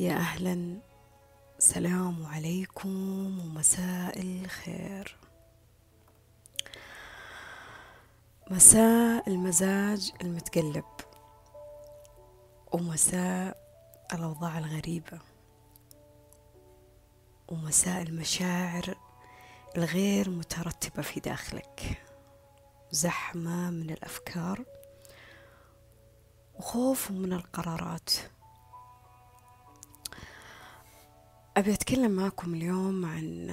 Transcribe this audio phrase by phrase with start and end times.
[0.00, 0.78] يا أهلا.
[1.58, 2.88] سلام عليكم
[3.40, 5.16] ومساء الخير.
[8.50, 10.84] مساء المزاج المتقلب
[12.72, 13.56] ومساء
[14.12, 15.18] الأوضاع الغريبة
[17.48, 18.94] ومساء المشاعر
[19.76, 22.02] الغير مترتبة في داخلك.
[22.90, 24.64] زحمة من الأفكار
[26.54, 28.10] وخوف من القرارات.
[31.56, 33.50] أبي أتكلم معكم اليوم عن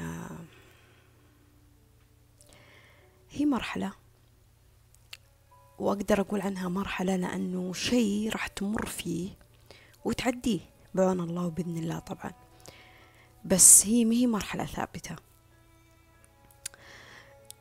[3.30, 3.94] هي مرحلة
[5.80, 9.30] وأقدر أقول عنها مرحلة لأنه شيء راح تمر فيه
[10.06, 10.60] وتعديه
[10.94, 12.34] بعون الله وبإذن الله طبعا.
[13.46, 15.16] بس هي ما هي مرحلة ثابتة.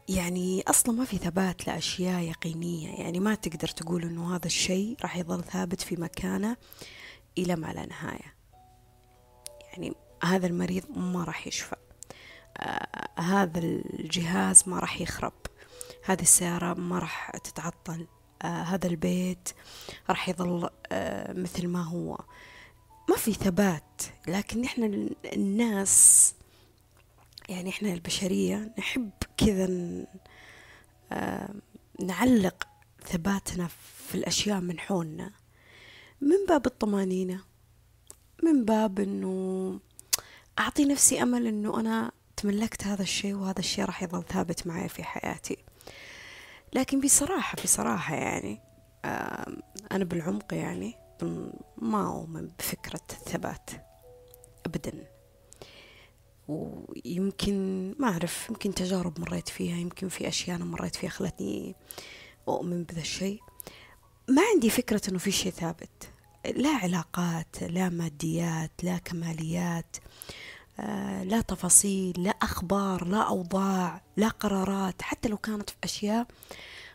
[0.08, 2.88] يعني أصلا ما في ثبات لأشياء يقينية.
[2.88, 6.56] يعني ما تقدر تقول أنه هذا الشيء راح يظل ثابت في مكانه
[7.38, 8.34] إلى ما لا نهاية.
[9.72, 9.94] يعني
[10.24, 11.76] هذا المريض ما راح يشفى.
[12.56, 15.32] آه هذا الجهاز ما راح يخرب.
[16.04, 18.06] هذه السيارة ما راح تتعطل.
[18.42, 19.48] آه هذا البيت
[20.10, 22.18] راح يظل آه مثل ما هو.
[23.10, 24.86] ما في ثبات لكن إحنا
[25.32, 26.34] الناس
[27.48, 29.68] يعني إحنا البشرية نحب كذا
[32.00, 32.68] نعلق
[33.06, 33.68] ثباتنا
[34.08, 35.32] في الأشياء من حولنا.
[36.20, 37.40] من باب الطمانينة
[38.42, 39.80] من باب إنه
[40.62, 45.04] أعطي نفسي أمل أنه أنا تملكت هذا الشيء وهذا الشيء راح يظل ثابت معي في
[45.04, 45.56] حياتي.
[46.72, 48.60] لكن بصراحة بصراحة يعني
[49.92, 50.94] أنا بالعمق يعني
[51.78, 53.70] ما أؤمن بفكرة الثبات
[54.66, 55.06] أبدا.
[56.48, 61.76] ويمكن ما أعرف يمكن تجارب مريت فيها يمكن في أشياء أنا مريت فيها خلتني
[62.48, 63.40] أؤمن بذا الشيء.
[64.28, 66.10] ما عندي فكرة أنه في شيء ثابت.
[66.56, 69.96] لا علاقات لا ماديات لا كماليات.
[69.96, 70.12] آه،
[71.24, 76.26] لا تفاصيل لا أخبار لا أوضاع لا قرارات حتى لو كانت في أشياء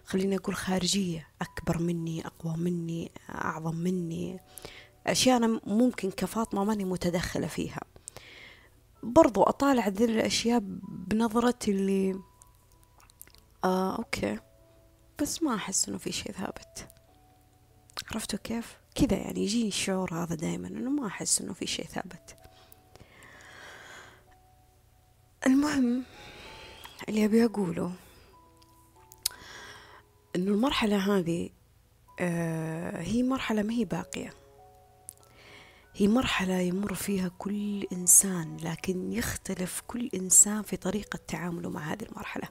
[0.05, 4.39] خلينا أقول خارجية أكبر مني أقوى مني أعظم مني
[5.07, 7.81] أشياء أنا ممكن كفاطمة ماني متدخلة فيها.
[9.03, 10.59] برضو أطالع ذي الأشياء
[10.89, 12.19] بنظرة اللي
[13.63, 14.39] آه أوكي
[15.21, 16.89] بس ما أحس إنه في شيء ثابت.
[18.11, 22.36] عرفتوا كيف؟ كذا يعني يجيني الشعور هذا دائما إنه ما أحس إنه في شيء ثابت.
[25.45, 26.03] المهم
[27.09, 27.91] اللي أبي أقوله
[30.35, 31.49] إنه المرحلة هذه
[32.19, 34.33] آه هي مرحلة ما هي باقية.
[35.95, 42.03] هي مرحلة يمر فيها كل إنسان لكن يختلف كل إنسان في طريقة تعامله مع هذه
[42.03, 42.47] المرحلة.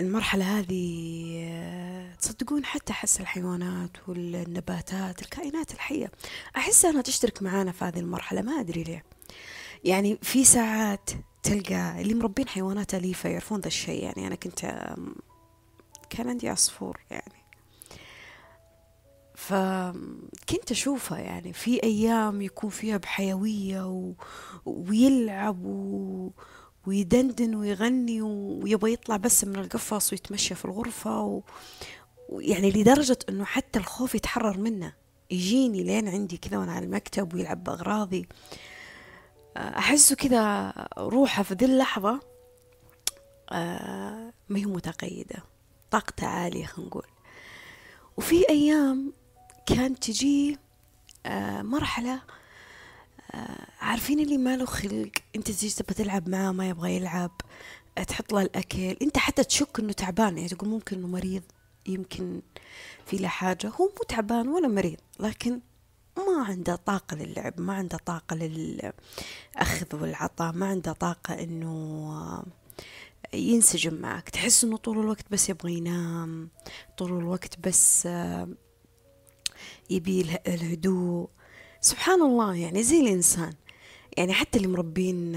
[0.00, 6.10] المرحلة هذه آه، تصدقون حتى أحس الحيوانات والنباتات الكائنات الحية.
[6.56, 9.04] أحس أنها تشترك معانا في هذه المرحلة ما أدري ليه.
[9.86, 11.10] يعني في ساعات
[11.42, 14.60] تلقى اللي مربين حيوانات أليفة يعرفون ذا الشيء يعني أنا كنت
[16.10, 17.46] كان عندي عصفور يعني.
[19.34, 24.12] فكنت أشوفه يعني في أيام يكون فيها بحيوية و...
[24.66, 26.30] ويلعب و...
[26.86, 31.42] ويدندن ويغني ويبغى يطلع بس من القفص ويتمشى في الغرفة و...
[32.30, 34.92] يعني لدرجة أنه حتى الخوف يتحرر منه.
[35.30, 38.28] يجيني لين عندي كذا وأنا على المكتب ويلعب بأغراضي.
[39.56, 42.20] أحسه كذا روحه في ذي اللحظة
[43.50, 45.36] آه، ما هي متقيدة
[45.90, 47.06] طاقته عالية خلينا نقول.
[48.16, 49.12] وفي أيام
[49.66, 50.58] كانت تجي
[51.26, 52.20] آه، مرحلة
[53.34, 57.30] آه، عارفين اللي ما له خلق أنت تجي تبغى تلعب معاه ما يبغى يلعب
[58.08, 58.96] تحط له الأكل.
[59.02, 61.42] أنت حتى تشك إنه تعبان يعني تقول ممكن إنه مريض
[61.86, 62.42] يمكن
[63.06, 63.68] في له حاجة.
[63.68, 65.60] هو مو تعبان ولا مريض لكن
[66.16, 72.44] ما عنده طاقة للعب ما عنده طاقة للأخذ والعطاء ما عنده طاقة إنه
[73.34, 74.28] ينسجم معك.
[74.28, 76.48] تحس إنه طول الوقت بس يبغى ينام
[76.98, 78.08] طول الوقت بس
[79.90, 81.28] يبي الهدوء.
[81.80, 83.54] سبحان الله يعني زي الإنسان.
[84.16, 85.32] يعني حتى اللي مربين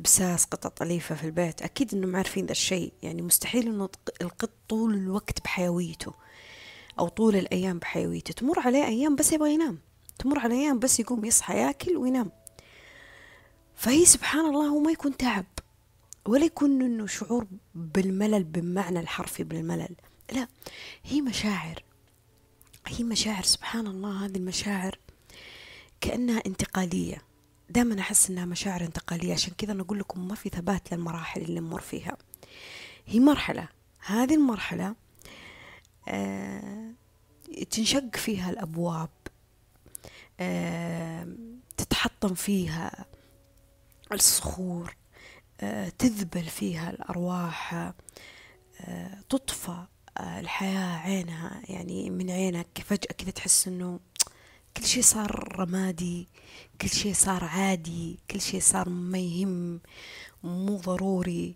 [0.00, 2.92] بساس قطط أليفة في البيت أكيد إنهم عارفين ذا الشيء.
[3.02, 3.88] يعني مستحيل إنه
[4.22, 6.14] القط طول الوقت بحيويته
[6.98, 8.34] أو طول الأيام بحيويته.
[8.34, 9.78] تمر عليه أيام بس يبغى ينام.
[10.22, 12.30] تمر على أيام بس يقوم يصحى ياكل وينام.
[13.74, 15.46] فهي سبحان الله هو ما يكون تعب
[16.26, 19.96] ولا يكون إنه شعور بالملل بالمعنى الحرفي بالملل
[20.32, 20.48] لا
[21.04, 21.82] هي مشاعر
[22.86, 24.98] هي مشاعر سبحان الله هذه المشاعر
[26.00, 27.22] كأنها انتقالية.
[27.70, 31.80] دائما أحس إنها مشاعر انتقالية عشان كذا نقول لكم ما في ثبات للمراحل اللي نمر
[31.80, 32.16] فيها.
[33.06, 33.68] هي مرحلة
[34.06, 34.94] هذه المرحلة
[36.08, 36.90] آه
[37.70, 39.10] تنشق فيها الأبواب.
[41.76, 43.06] تتحطم فيها
[44.12, 44.96] الصخور
[45.98, 47.92] تذبل فيها الأرواح
[49.28, 49.86] تطفى
[50.20, 54.00] الحياة عينها يعني من عينك فجأة كذا تحس إنه
[54.76, 56.28] كل شيء صار رمادي
[56.80, 59.80] كل شيء صار عادي كل شيء صار ما يهم
[60.42, 61.54] مو ضروري.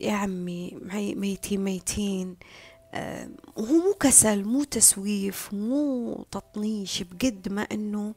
[0.00, 0.78] يا عمي
[1.16, 2.36] ميتين ميتين.
[3.56, 8.14] وهو مو كسل مو تسويف مو تطنيش بقد ما إنه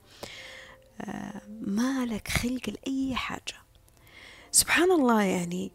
[1.62, 3.56] ما لك خلق لأي حاجة.
[4.52, 5.72] سبحان الله يعني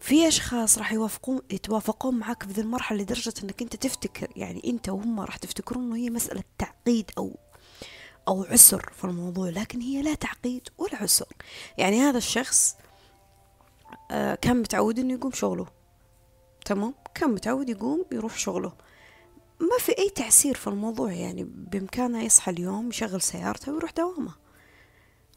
[0.00, 4.88] في أشخاص راح يوافقون يتوافقون معك في ذي المرحلة لدرجة أنك أنت تفتكر يعني أنت
[4.88, 7.36] وهم راح تفتكرون أنه هي مسألة تعقيد أو
[8.28, 11.32] أو عسر في الموضوع لكن هي لا تعقيد ولا عسر.
[11.78, 12.76] يعني هذا الشخص
[14.10, 15.66] آه، كان متعود أنه يقوم شغله.
[16.70, 18.72] تمام؟ كان متعود يقوم يروح شغله.
[19.60, 24.34] ما في أي تعسير في الموضوع يعني بإمكانه يصحى اليوم يشغل سيارته ويروح دوامه.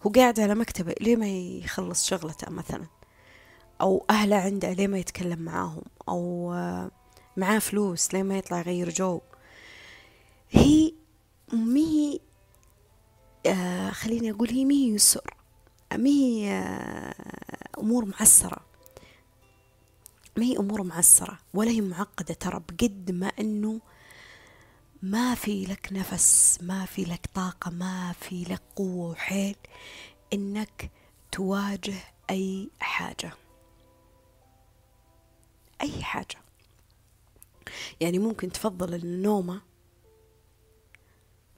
[0.01, 2.88] هو قاعد على مكتبة ليه ما يخلص شغلته مثلا؟
[3.81, 6.51] أو أهله عنده ليه ما يتكلم معاهم؟ أو
[7.38, 9.21] معاه فلوس ليه ما يطلع يغير جو؟
[10.51, 10.94] هي
[11.53, 12.19] مي
[13.45, 15.33] آه خليني أقول هي مي يسر.
[15.94, 17.15] مي آه
[17.77, 18.73] أمور معسرة.
[20.38, 23.81] ما هي أمور معسرة ولا هي معقدة ترى بقد ما أنه
[25.01, 29.56] ما في لك نفس ما في لك طاقة ما في لك قوة وحيل
[30.33, 30.91] إنك
[31.31, 31.95] تواجه
[32.30, 33.31] أي حاجة.
[35.81, 36.36] أي حاجة.
[38.01, 39.62] يعني ممكن تفضل النومة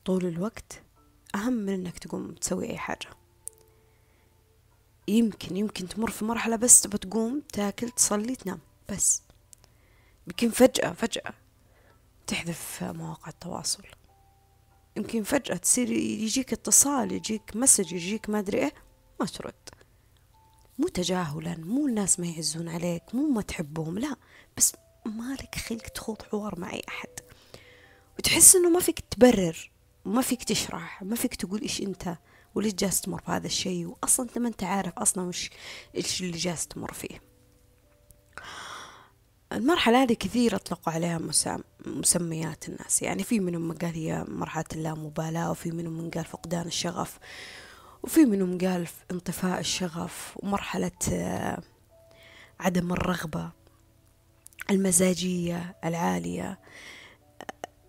[0.06, 0.82] طول الوقت
[1.36, 3.10] أهم من إنك تقوم تسوي أي حاجة.
[5.08, 8.60] يمكن يمكن تمر في مرحلة بس تبى تقوم تاكل تصلي تنام
[8.90, 9.22] بس.
[10.28, 11.34] يمكن فجأة فجأة
[12.28, 13.84] تحذف مواقع التواصل.
[14.98, 18.74] يمكن فجأة تصير يجيك اتصال يجيك مسج يجيك ما أدري إيه
[19.20, 19.70] ما ترد.
[20.78, 24.16] مو تجاهلا مو الناس ما يعزون عليك مو ما تحبهم لا.
[24.58, 24.74] بس
[25.06, 27.10] مالك خلق تخوض حوار مع أي أحد.
[28.20, 29.72] وتحس إنه ما فيك تبرر
[30.06, 32.18] وما فيك تشرح ما فيك تقول إيش أنت.
[32.56, 35.50] وليش جالس تمر بهذا الشيء؟ وأصلا أنت ما أنت عارف أصلا وش
[35.96, 37.22] إيش اللي جالس تمر فيه.
[39.52, 41.22] المرحلة هذه كثير أطلقوا عليها
[41.86, 43.02] مسميات الناس.
[43.02, 47.20] يعني في منهم من قال هي مرحلة اللامبالاة وفي منهم من قال فقدان الشغف
[48.04, 51.62] وفي منهم قال انطفاء الشغف ومرحلة آه،
[52.60, 53.52] عدم الرغبة
[54.70, 56.60] المزاجية العالية.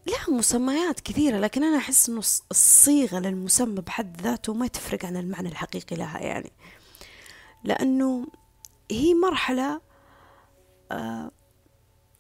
[0.07, 2.19] لها مسميات كثيرة لكن أنا أحس أنه
[2.51, 6.53] الصيغة للمسمى بحد ذاته ما تفرق عن المعنى الحقيقي لها يعني.
[7.65, 8.27] لأنه
[8.91, 9.81] هي مرحلة
[10.93, 11.31] آه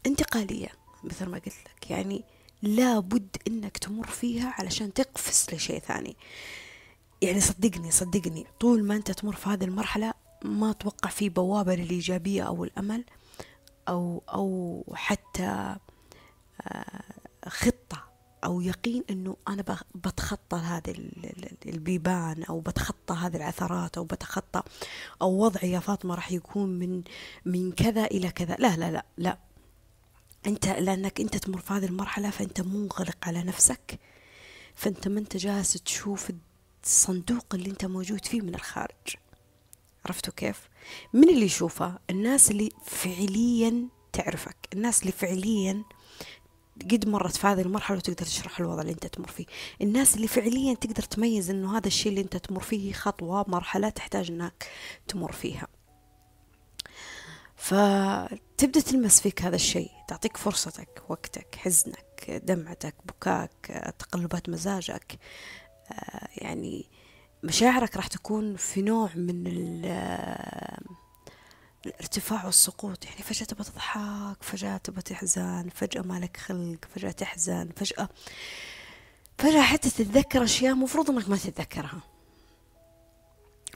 [0.07, 0.69] انتقالية
[1.05, 2.25] مثل ما قلت لك يعني
[2.63, 6.17] لابد إنك تمر فيها علشان تقفز لشيء ثاني.
[7.23, 12.43] يعني صدقني صدقني طول ما أنت تمر في هذه المرحلة ما أتوقع في بوابة للإيجابية
[12.43, 13.05] أو الأمل
[13.89, 15.77] أو أو حتى
[17.49, 18.07] خطة
[18.45, 19.65] أو يقين أنه أنا
[19.95, 20.95] بتخطى هذه
[21.67, 24.63] البيبان أو بتخطى هذه العثرات أو بتخطى
[25.23, 27.03] أو وضعي يا فاطمة راح يكون من
[27.45, 28.57] من كذا إلى كذا.
[28.59, 29.39] لا لا لا لا.
[30.47, 33.99] أنت لأنك أنت تمر في هذه المرحلة فأنت منغلق على نفسك
[34.75, 36.31] فأنت ما أنت جالس تشوف
[36.85, 39.17] الصندوق اللي أنت موجود فيه من الخارج.
[40.05, 40.69] عرفتوا كيف؟
[41.13, 45.83] من اللي يشوفه؟ الناس اللي فعليا تعرفك الناس اللي فعليا
[46.83, 49.47] قد مرت في هذه المرحلة وتقدر تشرح الوضع اللي أنت تمر فيه.
[49.83, 54.31] الناس اللي فعليا تقدر تميز إنه هذا الشيء اللي أنت تمر فيه خطوة مرحلة تحتاج
[54.31, 54.71] إنك
[55.09, 55.67] تمر فيها.
[57.57, 65.19] فتبدأ تلمس فيك هذا الشيء تعطيك فرصتك وقتك حزنك دمعتك بكاك تقلبات مزاجك.
[65.93, 66.87] آه، يعني
[67.43, 69.83] مشاعرك راح تكون في نوع من
[71.87, 78.09] الارتفاع والسقوط يعني فجأة تبغى تضحك فجأة تبغى تحزن فجأة مالك خلق فجأة تحزن فجأة
[79.39, 82.01] فجأة حتى تتذكر أشياء مفروض أنك ما تتذكرها.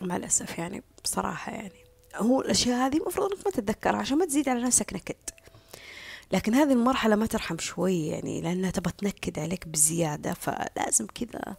[0.01, 1.85] مع الأسف يعني بصراحة يعني
[2.17, 5.17] هو الأشياء هذه المفروض أنك ما تتذكرها عشان ما تزيد على نفسك نكد.
[6.33, 11.57] لكن هذه المرحلة ما ترحم شوي يعني لأنها تبغى تنكد عليك بزيادة فلازم كذا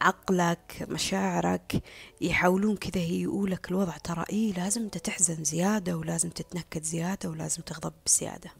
[0.00, 1.82] عقلك مشاعرك
[2.20, 3.96] يحاولون كذا يقولك الوضع.
[3.96, 8.50] ترى إيه لازم أنت تحزن زيادة ولازم تتنكد زيادة ولازم تغضب بزيادة.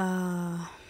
[0.00, 0.85] آه.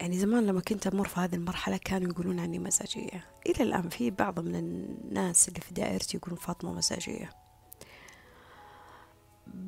[0.00, 4.10] يعني زمان لما كنت أمر في هذه المرحلة كانوا يقولون عني مزاجية إلى الآن في
[4.10, 7.30] بعض من الناس اللي في دائرتي يقولون فاطمة مزاجية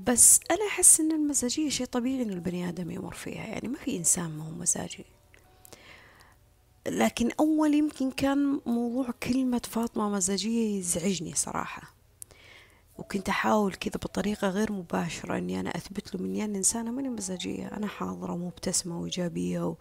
[0.06, 3.96] بس أنا أحس إن المزاجية شيء طبيعي إن البني آدم يمر فيها يعني ما في
[3.96, 5.04] إنسان ما هو مزاجي
[6.86, 11.94] لكن أول يمكن كان موضوع كلمة فاطمة مزاجية يزعجني صراحة.
[12.98, 17.66] وكنت أحاول كذا بطريقة غير مباشرة إني أنا أثبت له مني أنا إنسانة ماني مزاجية
[17.66, 19.76] أنا حاضرة ومبتسمة وإيجابية و...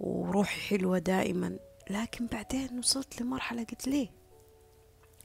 [0.00, 1.58] وروحي حلوة دائما.
[1.90, 4.08] لكن بعدين وصلت لمرحلة قلت ليه؟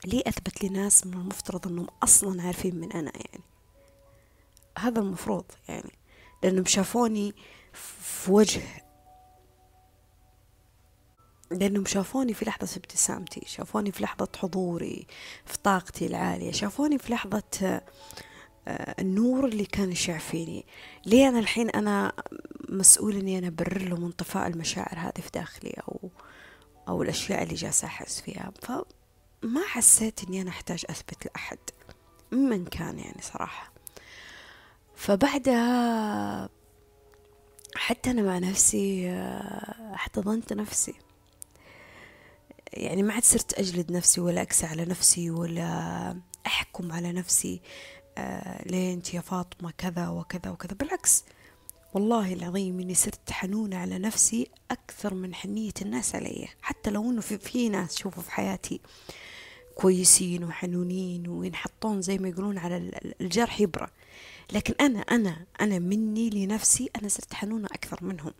[0.05, 3.43] ليه أثبت لناس من المفترض أنهم أصلا عارفين من أنا يعني؟
[4.79, 5.91] هذا المفروض يعني
[6.43, 7.35] لأنهم شافوني
[7.73, 8.61] في وجه
[11.51, 15.07] لأنهم شافوني في لحظة ابتسامتي شافوني في لحظة حضوري
[15.45, 17.43] في طاقتي العالية شافوني في لحظة
[18.67, 20.65] آه، النور اللي كان يشع فيني
[21.05, 22.13] ليه أنا الحين أنا
[22.71, 26.09] مسؤول إني أنا أبرر لهم انطفاء المشاعر هذه في داخلي أو
[26.87, 28.51] أو الأشياء اللي جالسة أحس فيها.
[28.61, 31.57] فما حسيت إني أنا أحتاج أثبت لأحد
[32.31, 33.71] من كان يعني صراحة.
[34.95, 36.49] فبعدها
[37.75, 40.93] حتى أنا مع نفسي آه، احتضنت نفسي.
[42.73, 46.15] يعني ما عاد صرت أجلد نفسي ولا أكسى على نفسي ولا
[46.47, 47.61] أحكم على نفسي
[48.17, 50.73] آه ليه أنت يا فاطمة كذا وكذا وكذا.
[50.73, 51.23] بالعكس
[51.93, 56.47] والله العظيم إني صرت حنونة على نفسي أكثر من حنية الناس علي.
[56.61, 58.81] حتى لو إنه في, في ناس شوفوا في حياتي
[59.75, 63.87] كويسين وحنونين وينحطون زي ما يقولون على الجرح يبرى
[64.53, 68.33] لكن أنا أنا أنا مني لنفسي أنا صرت حنونة أكثر منهم.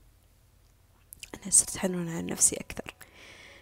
[1.35, 2.93] أنا صرت حنونة على نفسي أكثر.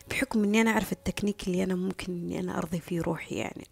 [0.10, 3.68] بحكم إني أنا أعرف التكنيك اللي أنا ممكن إني أنا أرضي فيه روحي يعني.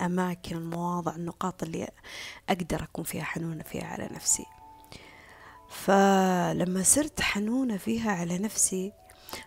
[0.00, 1.88] الأماكن المواضع النقاط اللي
[2.48, 4.46] أقدر أكون فيها حنونة فيها على نفسي.
[5.70, 8.92] فلما صرت حنونة فيها على نفسي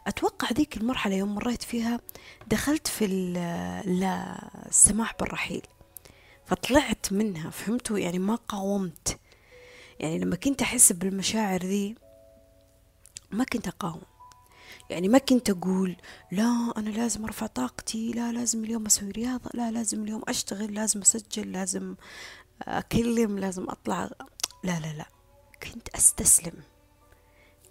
[0.07, 1.99] أتوقع ذيك المرحلة يوم مريت فيها
[2.47, 3.05] دخلت في
[4.67, 5.61] السماح بالرحيل
[6.45, 9.19] فطلعت منها فهمتوا يعني ما قاومت.
[9.99, 11.95] يعني لما كنت أحس بالمشاعر ذي
[13.31, 14.01] ما كنت أقاوم.
[14.89, 15.95] يعني ما كنت أقول
[16.31, 21.01] لا أنا لازم أرفع طاقتي لا لازم اليوم أسوي رياضة لا لازم اليوم أشتغل لازم
[21.01, 21.95] أسجل لازم
[22.61, 24.09] أكلم لازم أطلع.
[24.63, 25.12] لا لا لا.
[25.63, 26.53] كنت أستسلم.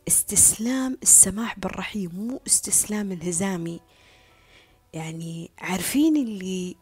[0.08, 3.80] استسلام السماح بالرحيم مو استسلام انهزامي
[4.92, 6.76] يعني عارفين اللي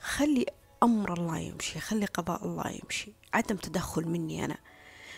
[0.00, 0.46] خلي
[0.82, 3.12] أمر الله يمشي خلي قضاء الله يمشي.
[3.34, 4.58] عدم تدخل مني أنا.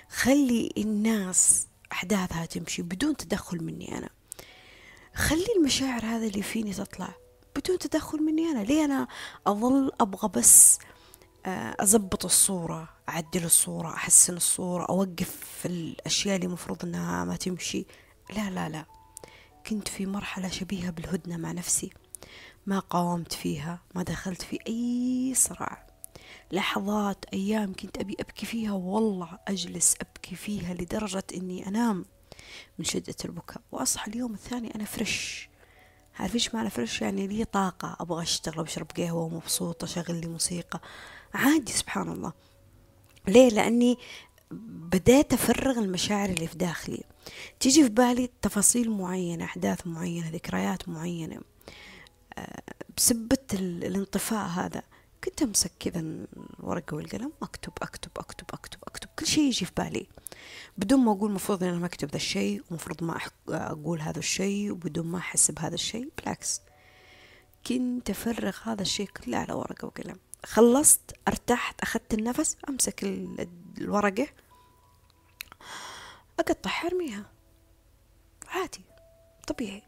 [0.09, 4.09] خلي الناس أحداثها تمشي بدون تدخل مني أنا.
[5.15, 7.15] خلي المشاعر هذا اللي فيني تطلع
[7.57, 8.65] بدون تدخل مني أنا.
[8.65, 9.09] ليه أنا
[9.47, 11.00] أظل أبغى بس آه،
[11.47, 17.87] أزبط الصورة أعدل الصورة أحسن الصورة أوقف الأشياء اللي مفروض أنها ما تمشي.
[18.37, 18.85] لا لا لا.
[19.67, 21.91] كنت في مرحلة شبيهة بالهدنة مع نفسي.
[22.67, 25.87] ما قاومت فيها ما دخلت في أي صراع.
[26.53, 32.05] لحظات أيام كنت أبي أبكي فيها والله أجلس أبكي فيها لدرجة أني أنام
[32.79, 33.61] من شدة البكاء.
[33.73, 35.51] وأصحى اليوم الثاني أنا فرش
[36.19, 40.81] عارف إيش معنى فرش يعني لي طاقة أبغى أشتغل وأشرب قهوة ومبسوطة أشغل لي موسيقى.
[41.35, 42.33] عادي سبحان الله.
[43.29, 43.99] ليه؟ لأني
[44.93, 47.05] بديت أفرغ المشاعر اللي في داخلي.
[47.61, 51.41] تيجي في بالي تفاصيل معينة أحداث معينة ذكريات معينة.
[52.39, 52.63] آه،
[52.97, 54.83] بسبة الانطفاء هذا
[55.25, 59.09] كنت أمسك كذا الورقة والقلم أكتب أكتب أكتب أكتب أكتب.
[59.19, 60.07] كل شيء يجي في بالي.
[60.79, 63.19] بدون ما أقول مفروض إن أنا ما أكتب ذا الشيء ومفروض ما
[63.49, 66.61] أقول هذا الشيء وبدون ما أحس بهذا الشيء بالعكس.
[67.67, 70.17] كنت أفرغ هذا الشيء كله على ورقة وقلم.
[70.47, 73.05] خلصت ارتحت أخذت النفس أمسك
[73.79, 74.27] الورقة
[76.39, 77.33] أقطعها أرميها
[78.49, 78.85] عادي
[79.47, 79.83] طبيعي.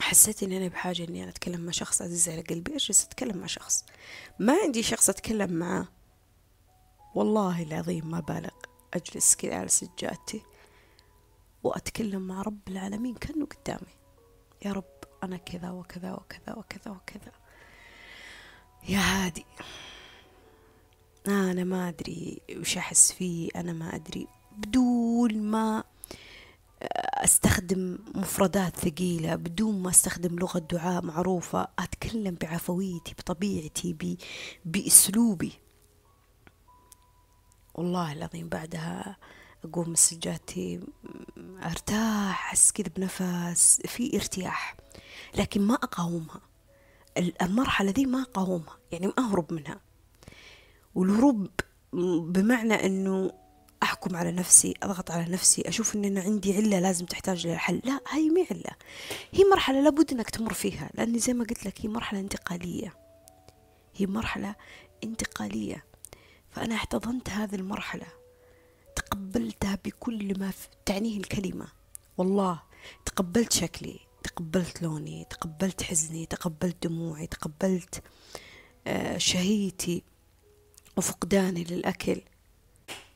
[0.00, 3.46] حسيت إني أنا بحاجة إني أنا أتكلم مع شخص عزيز على قلبي أجلس أتكلم مع
[3.46, 3.84] شخص.
[4.38, 5.88] ما عندي شخص أتكلم معاه
[7.14, 8.50] والله العظيم ما بالغ.
[8.94, 10.42] أجلس كذا على سجادتي
[11.62, 13.94] وأتكلم مع رب العالمين كأنه قدامي.
[14.64, 17.32] يا رب أنا كذا وكذا وكذا وكذا وكذا.
[18.88, 19.46] يا هادي.
[21.26, 23.48] أنا ما أدري وش أحس فيه.
[23.56, 24.26] أنا ما أدري.
[24.58, 25.84] بدون ما
[27.14, 34.16] أستخدم مفردات ثقيلة بدون ما أستخدم لغة دعاء معروفة أتكلم بعفويتي بطبيعتي
[34.64, 35.52] بأسلوبي.
[37.74, 39.16] والله العظيم بعدها
[39.64, 40.80] أقوم من سجادتي
[41.62, 44.76] أرتاح أحس كذا بنفس في ارتياح
[45.34, 46.40] لكن ما أقاومها.
[47.18, 49.80] المرحلة دي ما أقاومها يعني أهرب منها.
[50.94, 51.50] والهروب
[52.32, 53.32] بمعنى أنه
[53.82, 58.00] أحكم على نفسي أضغط على نفسي أشوف أن أنا عندي علة لازم تحتاج للحل لا
[58.08, 58.70] هاي مي علة.
[59.32, 62.94] هي مرحلة لابد أنك تمر فيها لأني زي ما قلت لك هي مرحلة انتقالية.
[63.96, 64.54] هي مرحلة
[65.04, 65.84] انتقالية.
[66.50, 68.06] فأنا احتضنت هذه المرحلة
[68.96, 70.52] تقبلتها بكل ما
[70.86, 71.66] تعنيه الكلمة.
[72.18, 72.62] والله
[73.04, 74.00] تقبلت شكلي.
[74.36, 78.02] تقبلت لوني تقبلت حزني تقبلت دموعي تقبلت
[78.86, 80.02] آه، شهيتي
[80.96, 82.20] وفقداني للأكل.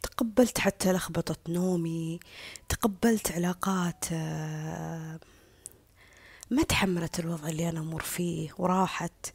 [0.03, 2.21] تقبلت حتى لخبطة نومي
[2.69, 5.21] تقبلت علاقات آه،
[6.51, 9.33] ما تحملت الوضع اللي أنا أمر فيه وراحت.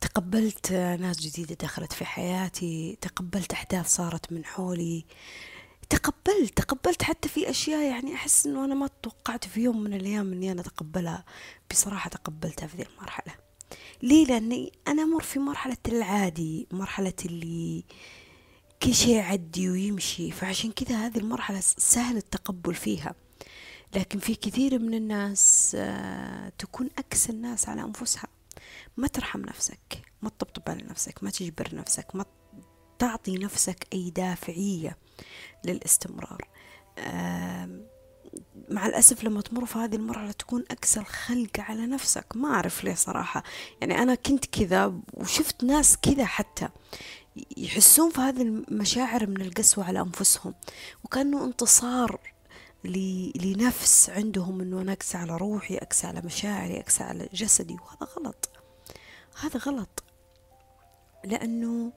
[0.00, 5.04] تقبلت ناس جديدة دخلت في حياتي تقبلت أحداث صارت من حولي.
[5.90, 10.32] تقبلت تقبلت حتى في أشياء يعني أحس أنه أنا ما توقعت في يوم من الأيام
[10.32, 11.24] أني أنا أتقبلها.
[11.70, 13.34] بصراحة تقبلتها في ذي المرحلة.
[14.02, 17.84] ليه؟ لأني أنا أمر في مرحلة العادي مرحلة اللي
[18.82, 20.30] كل شيء يعدي ويمشي.
[20.30, 23.14] فعشان كذا هذه المرحلة سهل التقبل فيها.
[23.94, 28.26] لكن في كثير من الناس آه، تكون أكس الناس على أنفسها.
[28.96, 32.24] ما ترحم نفسك ما تطبطب على نفسك ما تجبر نفسك ما
[33.00, 34.96] تعطي نفسك أي دافعية
[35.64, 36.48] للاستمرار.
[38.70, 42.26] مع الأسف لما تمر في هذه المرحلة تكون أكثر خلق على نفسك.
[42.34, 43.42] ما أعرف ليه صراحة.
[43.80, 46.68] يعني أنا كنت كذا وشفت ناس كذا حتى
[47.56, 50.54] يحسون في هذه المشاعر من القسوة على أنفسهم
[51.04, 52.20] وكأنه انتصار
[53.34, 57.74] لنفس عندهم أنه أنا أقسى على روحي أقسى على مشاعري أقسى على جسدي.
[57.74, 58.48] وهذا غلط.
[59.40, 60.02] هذا غلط.
[61.24, 61.92] لأنه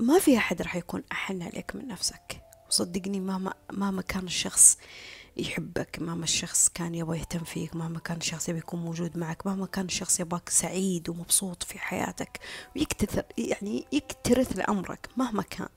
[0.00, 2.40] ما في أحد راح يكون أحن عليك من نفسك.
[2.68, 4.78] وصدقني مهما مهما كان الشخص
[5.36, 9.66] يحبك مهما الشخص كان يبغى يهتم فيك مهما كان الشخص يبغى يكون موجود معك مهما
[9.66, 12.40] كان الشخص يبغاك سعيد ومبسوط في حياتك
[12.76, 15.68] ويكتثر يعني يكترث لأمرك مهما كان.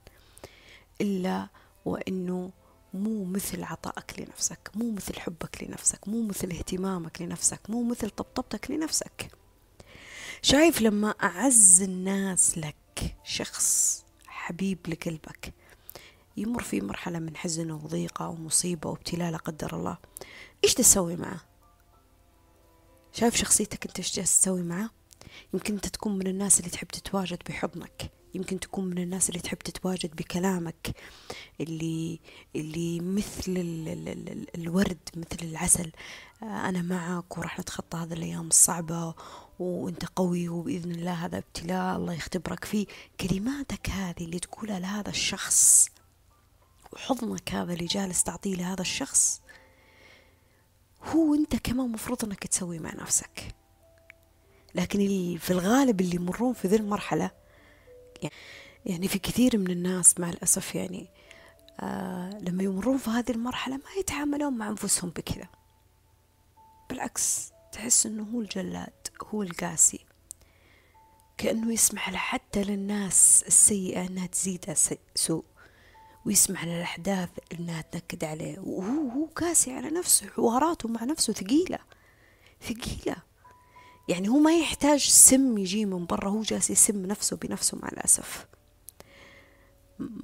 [1.02, 1.48] إلا
[1.86, 2.52] وإنه
[2.94, 8.72] مو مثل عطائك لنفسك مو مثل حبك لنفسك مو مثل اهتمامك لنفسك مو مثل طبطبتك
[8.72, 9.32] لنفسك.
[10.42, 12.76] شايف لما أعز الناس لك
[13.24, 15.54] شخص حبيب لقلبك.
[16.38, 19.98] يمر في مرحلة من حزن وضيقة ومصيبة وابتلاء لا قدر الله.
[20.64, 21.42] إيش تسوي معه؟
[23.14, 24.90] شايف شخصيتك أنت إيش تسوي معه؟
[25.54, 28.12] يمكن أنت تكون من الناس اللي تحب تتواجد بحضنك.
[28.36, 30.96] يمكن تكون من الناس اللي تحب تتواجد بكلامك.
[31.62, 32.20] اللي
[32.56, 35.92] اللي مثل ال ال ال الورد مثل العسل.
[36.44, 39.16] آه، أنا معك وراح نتخطى هذه الأيام الصعبة
[39.60, 42.86] وأنت قوي وبإذن الله هذا ابتلاء الله يختبرك فيه
[43.20, 45.90] كلماتك هذه اللي تقولها لهذا الشخص.
[46.94, 49.42] وحضنك هذا اللي جالس تعطيه لهذا الشخص.
[51.04, 53.56] هو أنت كمان مفروض أنك تسوي مع نفسك.
[54.76, 55.00] لكن
[55.38, 57.32] في الغالب اللي يمرون في ذي المرحلة
[58.86, 61.10] يعني في كثير من الناس مع الأسف يعني
[61.80, 65.48] آه لما يمرون في هذه المرحلة ما يتعاملون مع أنفسهم بكذا.
[66.90, 68.94] بالعكس تحس أنه هو الجلاد.
[69.24, 70.06] هو القاسي.
[71.38, 74.74] كأنه يسمح حتى للناس السيئة أنها تزيد
[75.16, 75.44] سوء.
[76.26, 78.60] ويسمح للأحداث أنها تنكد عليه.
[78.60, 80.30] وهو هو قاسي على نفسه.
[80.30, 81.80] حواراته مع نفسه ثقيلة.
[82.62, 83.16] ثقيلة.
[84.08, 86.30] يعني هو ما يحتاج سم يجي من برا.
[86.30, 88.48] هو جالس يسم نفسه بنفسه مع الأسف.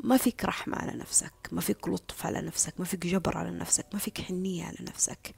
[0.03, 1.34] ما فيك رحمة على نفسك.
[1.51, 2.73] ما فيك لطف على نفسك.
[2.79, 3.86] ما فيك جبر على نفسك.
[3.93, 5.36] ما فيك حنية على نفسك.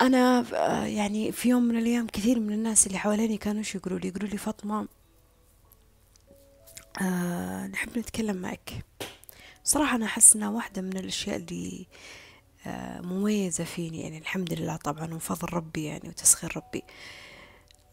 [0.00, 0.44] أنا
[0.86, 4.28] يعني في يوم من الأيام كثير من الناس اللي حواليني كانوا شو يقولوا لي؟ يقولوا
[4.28, 4.88] لي فاطمة
[7.02, 8.84] آه نحب نتكلم معك.
[9.64, 11.86] صراحة أنا أحس إنها واحدة من الأشياء اللي
[12.66, 16.82] آه مميزة فيني يعني الحمد لله طبعا وفضل ربي يعني وتسخير ربي.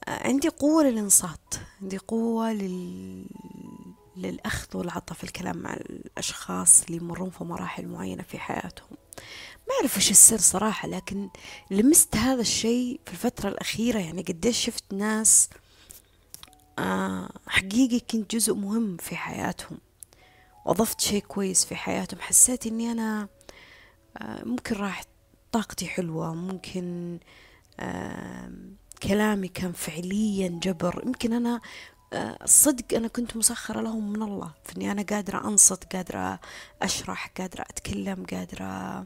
[0.08, 3.26] آه عندي قوة للإنصات عندي قوة لل...
[4.18, 8.98] للأخذ والعطاء في الكلام مع الأشخاص اللي يمرون في مراحل معينة في حياتهم.
[9.68, 11.30] ما أعرف إيش السر صراحة لكن
[11.72, 14.00] لمست هذا الشيء في الفترة الأخيرة.
[14.00, 15.50] يعني قديش شفت ناس
[16.80, 19.78] آه حقيقي كنت جزء مهم في حياتهم
[20.66, 22.20] وأضفت شيء كويس في حياتهم.
[22.22, 23.28] حسيت إني أنا
[24.18, 25.04] آه ممكن راح
[25.52, 27.20] طاقتي حلوة ممكن
[27.80, 28.52] آه
[29.04, 31.04] كلامي كان فعليا جبر.
[31.06, 31.62] يمكن أنا
[32.44, 36.40] الصدق أنا كنت مسخرة لهم من الله في إني أنا قادرة أنصت قادرة
[36.82, 39.06] أشرح قادرة أتكلم قادرة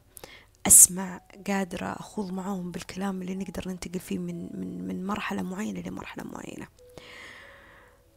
[0.68, 6.24] أسمع قادرة أخوض معاهم بالكلام اللي نقدر ننتقل فيه من من من مرحلة معينة لمرحلة
[6.24, 6.68] معينة.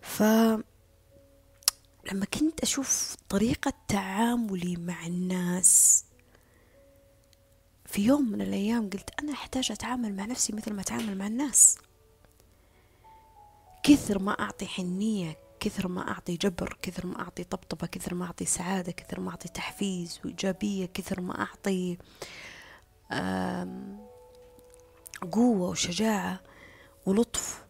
[0.02, 0.22] ف
[2.12, 6.04] لما كنت أشوف طريقة تعاملي مع الناس
[7.87, 11.78] في يوم من الأيام قلت أنا أحتاج أتعامل مع نفسي مثل ما أتعامل مع الناس.
[13.83, 18.44] كثر ما أعطي حنية كثر ما أعطي جبر كثر ما أعطي طبطبة كثر ما أعطي
[18.44, 21.98] سعادة كثر ما أعطي تحفيز وإيجابية كثر ما أعطي
[25.33, 26.40] قوة وشجاعة
[27.07, 27.64] ولطف.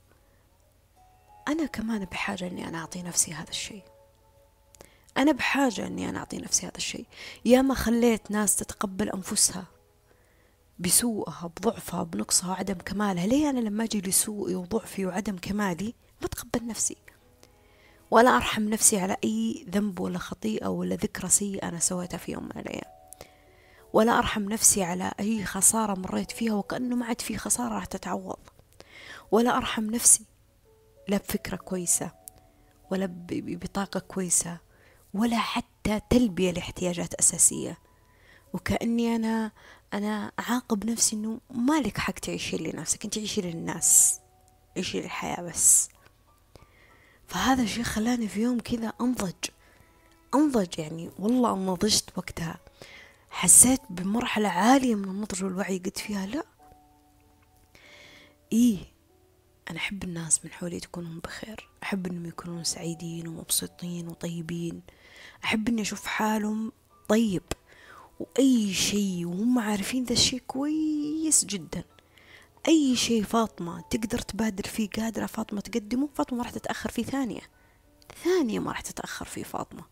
[1.48, 3.82] أنا كمان بحاجة إني أنا أعطي نفسي هذا الشيء.
[5.16, 7.06] أنا بحاجة إني أنا أعطي نفسي هذا الشيء.
[7.44, 9.64] يا ما خليت ناس تتقبل أنفسها
[10.78, 13.26] بسوءها بضعفها بنقصها وعدم كمالها.
[13.26, 16.96] ليه أنا لما أجي لسوءي وضعفي وعدم كمالي ما أتقبل نفسي؟
[18.14, 22.44] ولا أرحم نفسي على أي ذنب ولا خطيئة ولا ذكرى سيئة أنا سويتها في يوم
[22.44, 22.90] من الأيام.
[23.92, 28.38] ولا أرحم نفسي على أي خسارة مريت فيها وكأنه ما عاد في خسارة راح تتعوض.
[29.30, 30.24] ولا أرحم نفسي
[31.08, 32.10] لا بفكرة كويسة
[32.90, 34.58] ولا بطاقة كويسة
[35.14, 37.78] ولا حتى تلبية لاحتياجات أساسية.
[38.52, 39.52] وكأني أنا
[39.94, 44.20] أنا أعاقب نفسي إنه مالك حق تعيشي لنفسك أنت عيشي للناس
[44.76, 45.88] عيشي للحياة بس.
[47.28, 49.32] فهذا الشيء خلاني في يوم كذا أنضج.
[50.34, 52.58] أنضج يعني والله نضجت وقتها.
[53.30, 56.26] حسيت بمرحلة عالية من النضج والوعي قلت فيها.
[56.26, 56.44] لا.
[58.52, 58.78] إيه
[59.70, 61.68] أنا أحب الناس من حولي تكونون بخير.
[61.82, 64.82] أحب أنهم يكونون سعيدين ومبسوطين وطيبين.
[65.44, 66.72] أحب أني أشوف حالهم
[67.08, 67.42] طيب.
[68.20, 71.84] وأي شيء وهم عارفين ذا الشيء كويس جدا.
[72.68, 77.40] أي شيء فاطمة تقدر تبادر فيه قادرة فاطمة تقدمه فاطمة ما راح تتأخر فيه ثانية.
[78.24, 79.84] ثانية ما راح تتأخر فيه فاطمة.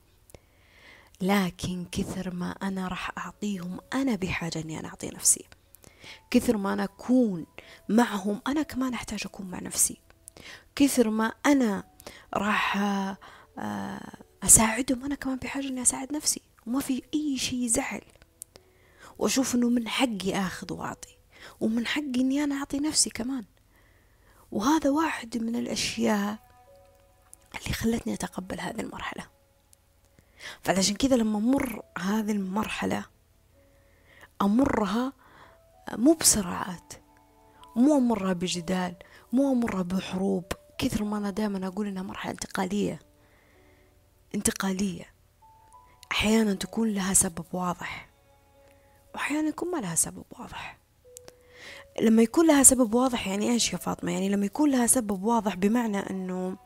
[1.20, 5.44] لكن كثر ما أنا راح أعطيهم أنا بحاجة أني أنا أعطي نفسي.
[6.30, 7.46] كثر ما أنا أكون
[7.88, 9.96] معهم أنا كمان أحتاج أكون مع نفسي.
[10.76, 11.84] كثر ما أنا
[12.34, 12.76] راح
[13.58, 16.40] آه، أساعدهم أنا كمان بحاجة أني أساعد نفسي.
[16.66, 18.02] وما في أي شيء يزعل.
[19.18, 21.16] وأشوف أنه من حقي أخذ وأعطي.
[21.60, 23.44] ومن حقي أني أنا أعطي نفسي كمان.
[24.52, 26.38] وهذا واحد من الأشياء
[27.54, 29.26] اللي خلتني أتقبل هذه المرحلة.
[30.62, 33.04] فعلشان كذا لما أمر هذه المرحلة
[34.42, 35.12] أمرها
[35.92, 36.92] مو بصراعات
[37.76, 38.94] مو أمرها بجدال
[39.32, 40.44] مو أمرها بحروب
[40.78, 42.98] كثر ما أنا دائما أقول إنها مرحلة انتقالية.
[44.34, 45.12] انتقالية.
[46.12, 48.08] أحيانا تكون لها سبب واضح
[49.14, 50.78] وأحيانا يكون ما لها سبب واضح.
[52.00, 55.54] لما يكون لها سبب واضح يعني إيش يا فاطمة؟ يعني لما يكون لها سبب واضح
[55.54, 56.56] بمعنى أنه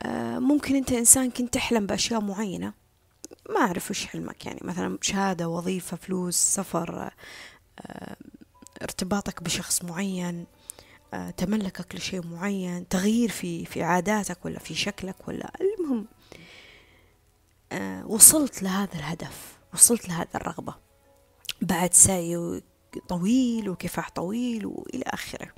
[0.00, 2.72] آه، ممكن أنت إنسان كنت تحلم بأشياء معينة.
[3.50, 7.10] ما أعرف وش حلمك يعني مثلا شهادة وظيفة فلوس سفر
[7.80, 8.16] آه،
[8.82, 10.46] ارتباطك بشخص معين
[11.14, 16.06] آه، تملكك لشيء معين تغيير في في عاداتك ولا في شكلك ولا المهم
[18.06, 20.74] وصلت لهذا الهدف وصلت لهذا الرغبة.
[21.62, 22.62] بعد سعي
[23.08, 25.48] طويل وكفاح طويل وإلى آخره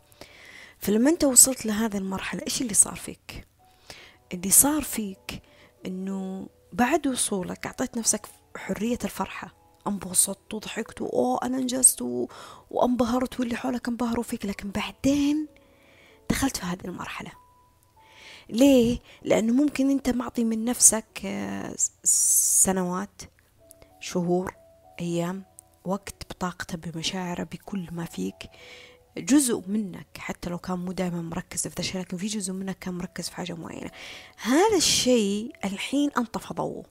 [0.78, 3.46] فلما أنت وصلت لهذه المرحلة إيش اللي صار فيك
[4.32, 5.42] اللي صار فيك
[5.86, 9.54] أنه بعد وصولك أعطيت نفسك حرية الفرحة
[9.86, 12.02] انبسطت وضحكت وأوه أنا أنجزت.
[12.70, 15.46] وانبهرت واللي حولك انبهروا فيك لكن بعدين
[16.30, 17.32] دخلت في هذه المرحلة
[18.48, 23.22] ليه؟ لأنه ممكن أنت معطي من نفسك آه، سنوات
[24.00, 24.54] شهور
[25.00, 25.44] أيام
[25.84, 28.50] وقت بطاقته بمشاعره بكل ما فيك.
[29.18, 32.78] جزء منك حتى لو كان مو دائما مركز في ذا الشيء لكن في جزء منك
[32.78, 33.90] كان مركز في حاجة معينة.
[34.36, 36.86] هذا الشيء الحين انطفى ضوءه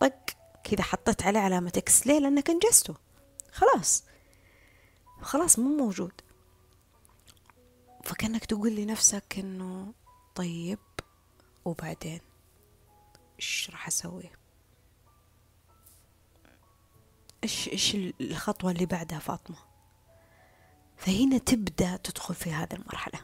[0.00, 0.30] طق
[0.64, 2.94] كذا حطيت عليه علامة إكس ليه؟ لأنك أنجزته.
[3.52, 4.04] خلاص.
[5.20, 6.12] خلاص مو موجود.
[8.04, 9.92] فكأنك تقول لنفسك إنه
[10.34, 10.78] طيب
[11.64, 12.20] وبعدين
[13.38, 14.30] إيش راح أسوي؟
[17.44, 19.56] إيش إيش الخطوة اللي بعدها فاطمة؟
[20.96, 23.20] فهنا تبدأ تدخل في هذه المرحلة.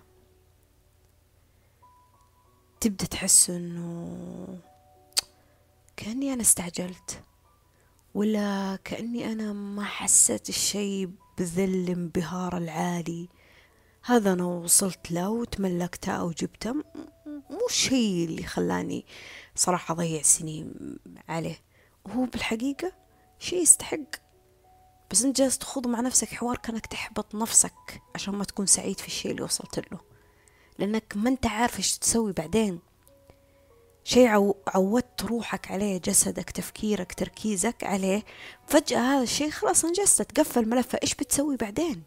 [2.81, 4.59] تبدأ تحس إنه
[5.97, 7.23] كأني أنا استعجلت
[8.15, 13.29] ولا كأني أنا ما حسيت الشيء بذل الانبهار العالي.
[14.05, 16.73] هذا أنا وصلت له وتملكته أو جبته
[17.27, 19.07] مو الشيء اللي خلاني
[19.55, 20.75] صراحة أضيع سنين
[21.29, 21.61] عليه.
[22.05, 23.00] وهو بالحقيقة
[23.41, 24.17] شيء يستحق.
[25.11, 29.07] بس انت جالس تخوض مع نفسك حوار كأنك تحبط نفسك عشان ما تكون سعيد في
[29.07, 30.01] الشيء اللي وصلت له.
[30.79, 32.81] لأنك ما انت عارف إيش تسوي بعدين.
[34.05, 34.57] شيء عو...
[34.67, 38.25] عودت روحك عليه جسدك تفكيرك تركيزك عليه.
[38.67, 40.99] فجأة هذا الشيء خلاص انجزت تقفل ملفه.
[41.03, 42.03] إيش بتسوي بعدين؟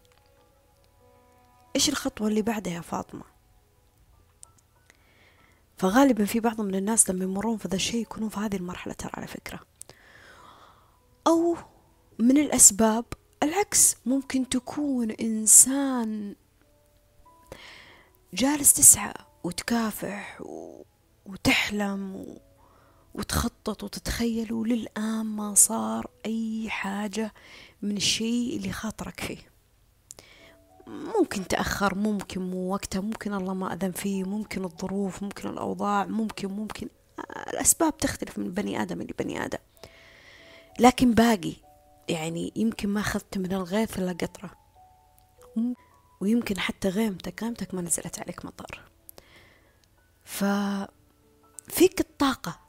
[1.76, 3.24] إيش الخطوة اللي بعدها يا فاطمة؟
[5.78, 9.12] فغالبا في بعض من الناس لما يمرون في ذا الشيء يكونون في هذه المرحلة ترى
[9.14, 9.60] على فكرة.
[11.28, 11.58] أو
[12.20, 13.06] من الأسباب
[13.44, 16.36] العكس ممكن تكون إنسان
[18.34, 20.44] جالس تسعى وتكافح
[21.26, 22.26] وتحلم
[23.14, 27.34] وتخطط وتتخيل وللآن ما صار أي حاجة
[27.82, 29.54] من الشيء اللي خاطرك فيه.
[30.88, 36.48] ممكن تأخر ممكن مو وقتها ممكن الله ما أذن فيه ممكن الظروف ممكن الأوضاع ممكن
[36.48, 36.88] ممكن
[37.54, 39.58] الأسباب تختلف من بني آدم لبني آدم.
[40.80, 41.54] لكن باقي.
[42.10, 44.52] يعني يمكن ما أخذت من الغيث إلا قطرة.
[46.22, 48.82] ويمكن حتى غيمتك غيمتك ما نزلت عليك مطر.
[50.26, 52.60] ففيك الطاقة.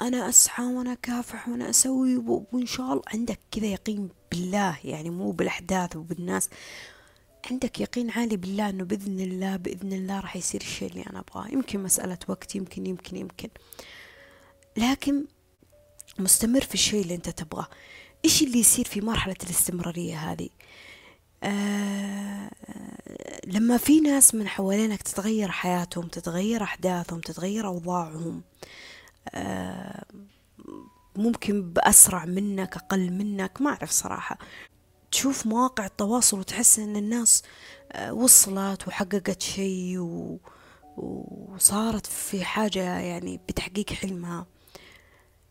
[0.00, 4.78] أنا أسعى وأنا كافح وأنا أسوي وإن شاء الله عندك كذا يقين بالله.
[4.84, 6.48] يعني مو بالأحداث وبالناس.
[7.50, 11.48] عندك يقين عالي بالله أنه بإذن الله بإذن الله راح يصير الشيء اللي أنا أبغاه.
[11.48, 13.48] يمكن مسألة وقت يمكن يمكن يمكن.
[14.76, 15.24] لكن
[16.18, 17.68] مستمر في الشيء اللي أنت تبغاه.
[18.24, 20.48] إيش اللي يصير في مرحلة الاستمرارية هذه؟
[21.42, 22.50] آه
[23.46, 28.42] لما في ناس من حوالينك تتغير حياتهم تتغير أحداثهم تتغير أوضاعهم
[29.34, 30.04] آه
[31.16, 34.38] ممكن بأسرع منك أقل منك ما أعرف صراحة.
[35.10, 37.42] تشوف مواقع التواصل وتحس إن الناس
[37.92, 39.98] آه، وصلت وحققت شيء.
[40.96, 44.46] وصارت في حاجة يعني بتحقيق حلمها.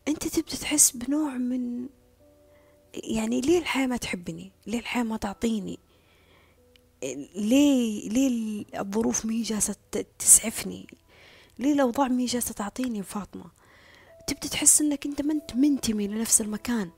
[0.08, 1.88] أنت تبدأ تحس بنوع من
[2.94, 5.78] يعني ليه الحياة ما تحبني؟ ليه الحياة ما تعطيني؟
[7.34, 9.76] ليه ليه الظروف مي جالسة
[10.18, 10.86] تسعفني؟
[11.58, 13.44] ليه الأوضاع مي جالسة تعطيني فاطمة؟
[14.26, 16.90] تبدأ تحس إنك أنت ما انت منتمي لنفس المكان.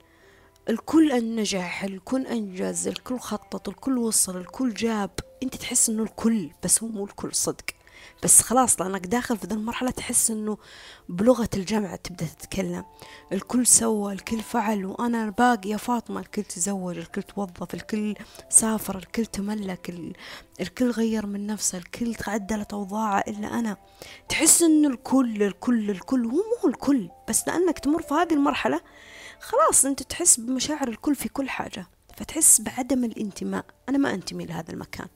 [0.68, 5.10] الكل نجح الكل أنجز الكل خطط الكل وصل الكل جاب.
[5.42, 7.64] أنت تحس إنه الكل بس هو مو الكل صدق.
[8.22, 10.58] بس خلاص لأنك داخل في ذا المرحلة تحس إنه
[11.08, 12.84] بلغة الجمع تبدأ تتكلم.
[13.32, 16.20] الكل سوى الكل فعل وأنا باقي يا فاطمة.
[16.20, 18.14] الكل تزوج الكل توظف الكل
[18.48, 20.14] سافر الكل تملك
[20.60, 23.76] الكل غير من نفسه الكل تعدلت أوضاعه إلا أنا.
[24.28, 28.80] تحس إنه الكل الكل الكل هو مو الكل بس لأنك تمر في هذه المرحلة
[29.40, 31.86] خلاص أنت تحس بمشاعر الكل في كل حاجة.
[32.16, 33.64] فتحس بعدم الانتماء.
[33.88, 35.06] أنا ما أنتمي لهذا المكان.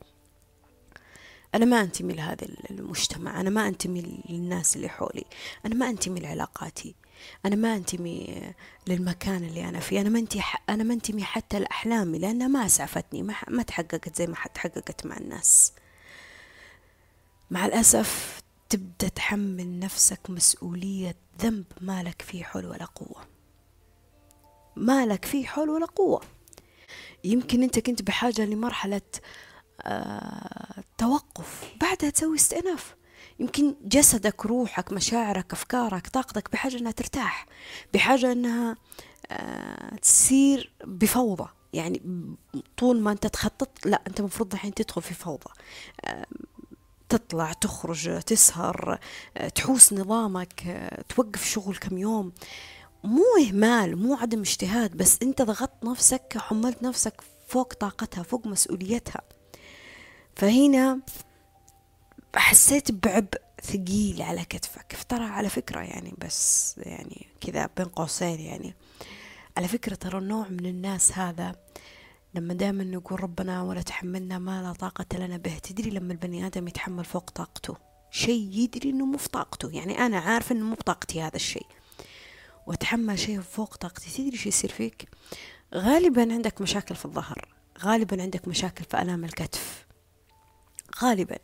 [1.55, 5.25] أنا ما أنتمي لهذا المجتمع أنا ما أنتمي للناس اللي حولي
[5.67, 6.95] أنا ما أنتمي لعلاقاتي
[7.47, 8.43] أنا ما أنتمي
[8.87, 13.23] للمكان اللي أنا فيه أنا ما أنتمي أنا ما أنتمي حتى لأحلامي لأنها ما أسعفتني
[13.23, 15.73] ما ما تحققت زي ما تحققت مع الناس.
[17.51, 23.27] مع الأسف تبدأ تحمل نفسك مسؤولية ذنب ما لك فيه حول ولا قوة.
[24.77, 26.21] ما لك فيه حول ولا قوة.
[27.25, 29.21] يمكن أنت كنت بحاجة لمرحلة آه
[30.99, 31.73] توقف.
[31.81, 32.95] بعدها تسوي استئناف
[33.39, 37.47] يمكن جسدك روحك مشاعرك أفكارك طاقتك بحاجة أنها ترتاح
[37.95, 38.77] بحاجة أنها
[39.31, 41.49] آه تصير بفوضى.
[41.73, 42.03] يعني
[42.77, 45.51] طول ما أنت تخطط لا أنت المفروض الحين تدخل في فوضى.
[46.05, 46.27] آه
[47.09, 48.99] تطلع تخرج تسهر
[49.37, 52.33] آه تحوس نظامك آه توقف شغل كم يوم.
[53.05, 59.21] مو إهمال مو عدم اجتهاد بس أنت ضغطت نفسك حملت نفسك فوق طاقتها فوق مسؤوليتها.
[60.39, 61.01] فهنا
[62.37, 64.97] حسيت بعبء ثقيل على كتفك.
[65.09, 68.75] ترى على فكرة يعني بس يعني كذا بين قوسين يعني.
[69.57, 71.57] على فكرة ترى النوع من الناس هذا
[72.35, 75.59] لما دائما نقول ربنا ولا تحملنا ما لا طاقة لنا به.
[75.59, 77.77] تدري لما البني آدم يتحمل فوق طاقته؟
[78.11, 79.71] شيء يدري إنه مو طاقته.
[79.71, 81.67] يعني أنا عارفة إنه مو بطاقتي هذا الشيء.
[82.67, 84.11] وأتحمل شيء فوق طاقتي.
[84.11, 85.09] تدري شو يصير فيك؟
[85.75, 87.49] غالبا عندك مشاكل في الظهر.
[87.79, 89.88] غالبا عندك مشاكل في ألام الكتف.
[91.03, 91.39] غالبا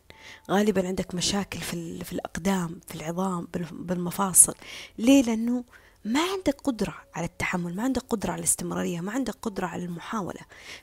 [0.51, 4.55] غالبا عندك مشاكل في, في الأقدام في العظام بالمفاصل.
[4.99, 5.65] ليه؟ لأنه
[6.05, 10.41] ما عندك قدرة على التحمل ما عندك قدرة على الاستمرارية ما عندك قدرة على المحاولة.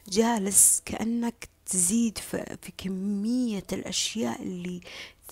[0.07, 4.81] جالس كأنك تزيد في, كمية الأشياء اللي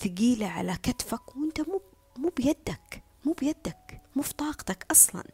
[0.00, 1.82] ثقيلة على كتفك وأنت مو
[2.16, 5.24] مو بيدك مو بيدك مو في طاقتك أصلا.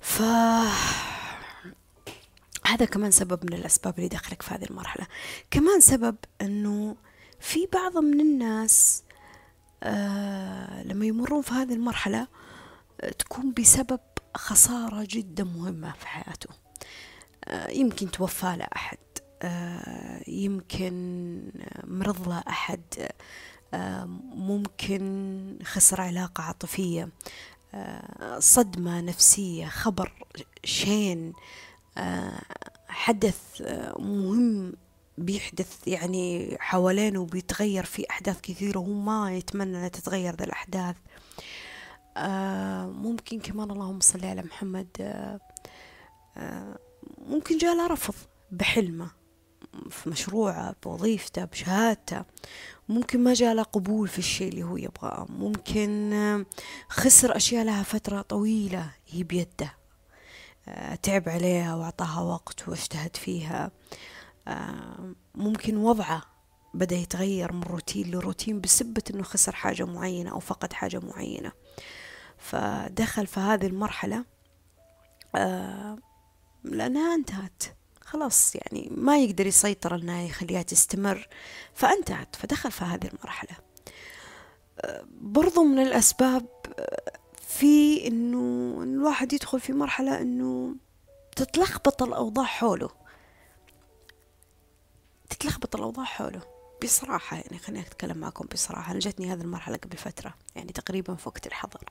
[0.00, 0.22] ف
[2.68, 5.06] هذا كمان سبب من الأسباب اللي دخلك في هذه المرحلة.
[5.50, 6.96] كمان سبب أنه
[7.40, 9.02] في بعض من الناس
[9.82, 12.28] آه لما يمرون في هذه المرحلة
[13.00, 14.00] آه تكون بسبب
[14.34, 16.48] خسارة جدا مهمة في حياته.
[17.44, 18.98] آه يمكن توفى له أحد.
[20.28, 21.52] يمكن
[21.84, 22.82] مرض له أحد.
[24.34, 27.08] ممكن خسر علاقة عاطفية.
[28.38, 30.26] صدمة نفسية خبر
[30.64, 31.32] شين.
[32.88, 34.72] حدث آه، مهم
[35.18, 40.96] بيحدث يعني حوالينه وبيتغير في أحداث كثيرة وهو ما يتمنى أنها تتغير ذا الأحداث.
[43.02, 44.88] ممكن كمان اللهم صل على محمد
[47.28, 48.14] ممكن جاء له رفض
[48.52, 49.10] بحلمه
[49.90, 52.24] في مشروعه بوظيفته بشهادته.
[52.88, 55.26] ممكن ما جاء له قبول في الشيء اللي هو يبغاه.
[55.28, 56.44] ممكن
[56.88, 59.77] خسر أشياء لها فترة طويلة هي بيده.
[61.02, 63.70] تعب عليها وأعطاها وقت واجتهد فيها.
[64.48, 66.22] آه، ممكن وضعه
[66.74, 71.52] بدأ يتغير من روتين لروتين بسبة أنه خسر حاجة معينة أو فقد حاجة معينة.
[72.38, 74.24] فدخل في هذه المرحلة
[75.34, 75.98] آه،
[76.64, 77.62] لأنها انتهت.
[78.00, 81.28] خلاص يعني ما يقدر يسيطر انها يخليها تستمر
[81.74, 83.56] فانتهت فدخل في هذه المرحلة.
[84.80, 86.46] آه، برضو من الأسباب
[87.58, 90.74] في إنه الواحد يدخل في مرحلة إنه
[91.36, 92.90] تتلخبط الأوضاع حوله.
[95.30, 96.42] تتلخبط الأوضاع حوله.
[96.82, 98.92] بصراحة يعني خليني أتكلم معكم بصراحة.
[98.92, 101.84] أنا جتني هذه المرحلة قبل فترة يعني تقريبا في الحظر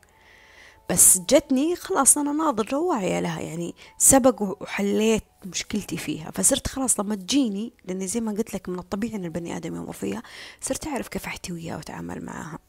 [0.89, 6.31] بس جتني خلاص أنا ناضجة وواعية لها يعني سبق وحليت مشكلتي فيها.
[6.31, 9.93] فصرت خلاص لما تجيني لأني زي ما قلت لك من الطبيعي أن البني آدم يمر
[9.93, 10.23] فيها
[10.61, 12.59] صرت أعرف كيف أحتويها وأتعامل معها.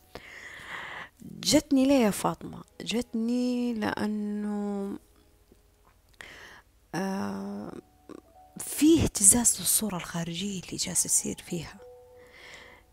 [1.23, 4.99] جتني ليه يا فاطمة؟ جتني لأنه
[6.95, 7.73] آه
[8.59, 11.79] في اهتزاز للصورة الخارجية اللي جالسة تصير فيها.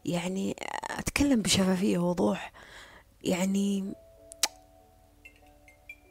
[0.06, 2.52] يعني أتكلم بشفافية ووضوح.
[3.24, 3.94] يعني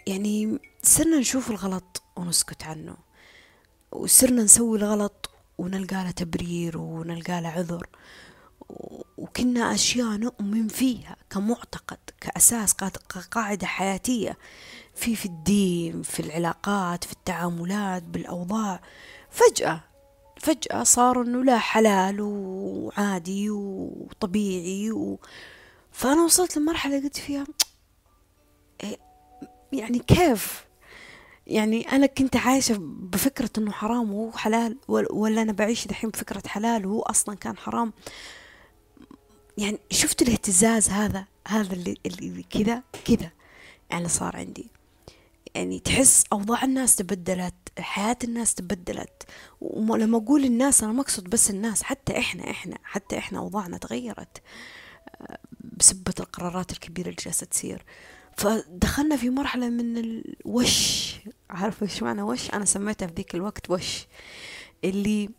[0.06, 2.96] يعني صرنا نشوف الغلط ونسكت عنه.
[3.92, 7.88] وصرنا نسوي الغلط ونلقى له تبرير ونلقى له عذر.
[9.18, 14.38] وكنا أشياء نؤمن فيها كمعتقد كأساس كقاعدة حياتية.
[14.94, 18.80] في في الدين في العلاقات في التعاملات بالأوضاع.
[19.30, 19.80] فجأة
[20.40, 25.18] فجأة صار إنه لا حلال وعادي وطبيعي و...
[25.92, 27.46] فأنا وصلت لمرحلة قلت فيها
[28.82, 28.98] إيه،
[29.72, 30.64] يعني كيف؟
[31.46, 36.86] يعني أنا كنت عايشة بفكرة إنه حرام وهو حلال ولا أنا بعيش دحين بفكرة حلال
[36.86, 37.92] وهو أصلا كان حرام.
[39.58, 43.30] يعني شفت الاهتزاز هذا هذا اللي, اللي كذا كذا
[43.90, 44.66] يعني صار عندي.
[45.54, 49.22] يعني تحس أوضاع الناس تبدلت حياة الناس تبدلت.
[49.60, 54.42] ولما أقول الناس أنا ما أقصد بس الناس حتى إحنا إحنا حتى إحنا أوضاعنا تغيرت
[55.20, 57.84] آه، بسبة القرارات الكبيرة اللي جالسة تصير.
[58.36, 61.14] فدخلنا في مرحلة من الوش.
[61.50, 64.06] عارفة إيش معنى وش؟ أنا سميتها في ذيك الوقت وش.
[64.84, 65.30] اللي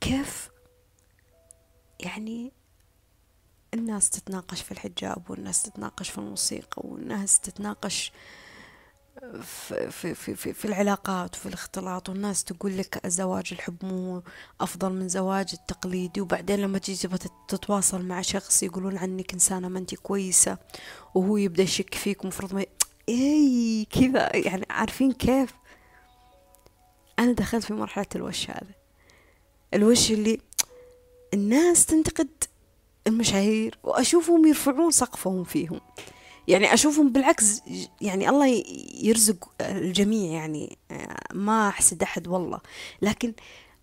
[0.00, 0.50] كيف
[2.00, 2.52] يعني
[3.74, 8.12] الناس تتناقش في الحجاب والناس تتناقش في الموسيقى والناس تتناقش
[9.42, 12.08] في, في, في, في, العلاقات وفي الاختلاط.
[12.08, 14.22] والناس تقول لك زواج الحب مو
[14.60, 16.20] أفضل من زواج التقليدي.
[16.20, 17.08] وبعدين لما تيجي
[17.48, 20.58] تتواصل مع شخص يقولون عنك إنسانة ما أنت كويسة
[21.14, 22.64] وهو يبدأ يشك فيك ومفروض ما
[23.08, 25.54] إي كذا يعني عارفين كيف؟
[27.18, 28.74] أنا دخلت في مرحلة الوش هذا.
[29.74, 30.40] الوش اللي
[31.34, 32.44] الناس تنتقد
[33.06, 35.80] المشاهير وأشوفهم يرفعون سقفهم فيهم.
[36.48, 37.62] يعني أشوفهم بالعكس
[38.00, 38.62] يعني الله
[39.02, 40.78] يرزق الجميع يعني
[41.34, 42.60] ما أحسد أحد والله.
[43.02, 43.32] لكن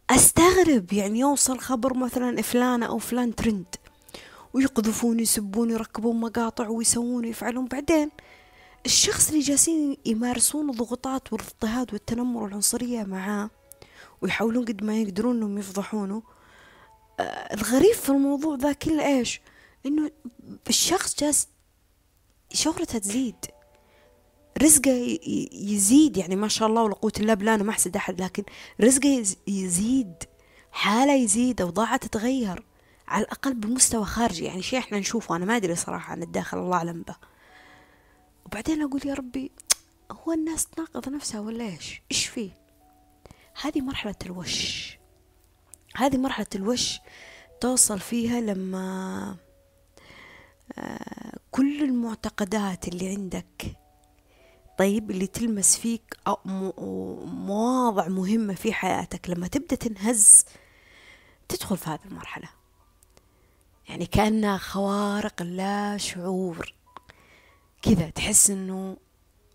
[0.09, 3.75] أستغرب يعني يوصل خبر مثلا فلانة أو فلان ترند
[4.53, 7.65] ويقذفون يسبون يركبون مقاطع ويسوون ويفعلون.
[7.65, 8.11] بعدين
[8.85, 13.49] الشخص اللي جالسين يمارسون الضغوطات والاضطهاد والتنمر والعنصرية معاه
[14.21, 16.36] ويحاولون قد ما يقدرون إنهم يفضحونه آه
[17.19, 19.41] الغريب في الموضوع ذا كله إيش؟
[19.85, 20.11] إنه
[20.69, 21.47] الشخص جالس
[22.53, 23.35] شهرتها تزيد.
[24.61, 25.19] رزقه
[25.53, 28.43] يزيد يعني ما شاء الله ولا قوة الله بالله أنا ما أحسد أحد لكن
[28.81, 30.23] رزقه يزيد
[30.71, 32.63] حالة يزيد أوضاعه تتغير
[33.07, 34.45] على الأقل بمستوى خارجي.
[34.45, 37.15] يعني شيء إحنا نشوفه أنا ما أدري صراحة عن الداخل الله أعلم به.
[38.45, 39.51] وبعدين أقول يا ربي
[40.11, 42.51] هو الناس تناقض نفسها ولا إيش؟ إيش فيه؟
[43.61, 44.96] هذه مرحلة الوش.
[45.97, 46.99] هذه مرحلة الوش
[47.61, 49.35] توصل فيها لما
[50.77, 53.77] آه، كل المعتقدات اللي عندك
[54.77, 56.17] طيب اللي تلمس فيك
[57.25, 60.45] مواضع مهمة في حياتك لما تبدأ تنهز
[61.47, 62.49] تدخل في هذه المرحلة.
[63.89, 66.73] يعني كأنها خوارق اللاشعور.
[67.81, 68.97] كذا تحس إنه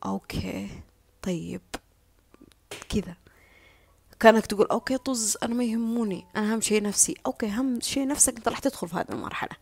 [0.04, 0.70] okay
[1.22, 1.62] طيب
[2.88, 3.16] كذا.
[4.22, 7.14] كانك تقول okay طز أنا ما يهموني أنا أهم شيء نفسي.
[7.26, 9.56] okay أهم شيء نفسك أنت راح تدخل في هذه المرحلة.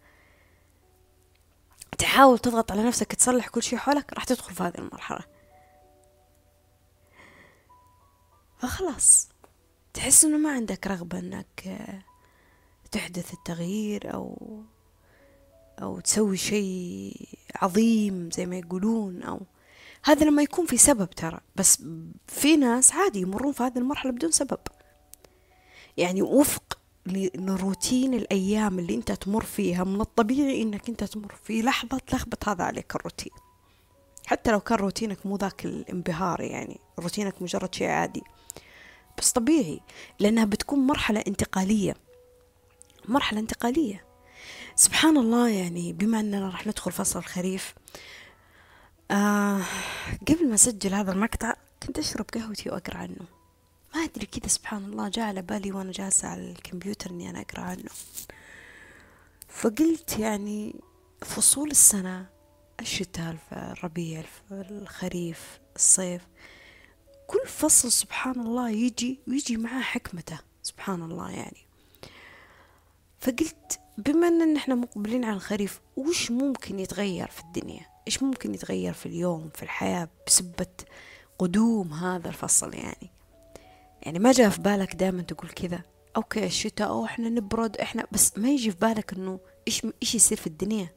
[1.98, 5.20] تحاول تضغط على نفسك تصلح كل شيء حولك راح تدخل في هذه المرحلة.
[8.58, 9.28] فخلاص
[9.94, 11.78] تحس إنه ما عندك رغبة إنك
[12.90, 14.62] تحدث التغيير أو
[15.82, 19.40] أو تسوي شيء عظيم زي ما يقولون أو
[20.04, 21.40] هذا لما يكون في سبب ترى.
[21.56, 21.82] بس
[22.26, 24.58] في ناس عادي يمرون في هذه المرحلة بدون سبب.
[25.96, 26.78] يعني وفق
[27.34, 32.64] لروتين الأيام اللي أنت تمر فيها من الطبيعي أنك أنت تمر في لحظة تلخبط هذا
[32.64, 33.32] عليك الروتين.
[34.26, 38.22] حتى لو كان روتينك مو ذاك الانبهار يعني روتينك مجرد شيء عادي.
[39.18, 39.80] بس طبيعي
[40.18, 41.94] لأنها بتكون مرحلة انتقالية.
[43.08, 44.04] مرحلة انتقالية.
[44.74, 47.74] سبحان الله يعني بما أننا راح ندخل فصل الخريف
[49.10, 49.60] آه
[50.28, 53.16] قبل ما أسجل هذا المقطع كنت أشرب قهوتي وأقرأ عنه.
[53.94, 57.60] ما أدري كذا سبحان الله جاء على بالي وأنا جالسة على الكمبيوتر إني أنا أقرأ
[57.60, 57.90] عنه.
[59.48, 60.74] فقلت يعني
[61.22, 62.26] فصول السنة
[62.80, 66.22] الشتاء الربيع الخريف الصيف
[67.26, 71.66] كل فصل سبحان الله يجي ويجي معاه حكمته سبحان الله يعني.
[73.20, 78.92] فقلت بما إن إحنا مقبلين على الخريف وش ممكن يتغير في الدنيا؟ إيش ممكن يتغير
[78.92, 80.66] في اليوم في الحياة بسبة
[81.38, 83.10] قدوم هذا الفصل يعني؟
[84.02, 85.80] يعني ما جاء في بالك دائما تقول كذا
[86.16, 90.38] أوكي الشتاء أو إحنا نبرد إحنا بس ما يجي في بالك إنه إيش إيش يصير
[90.38, 90.88] في الدنيا؟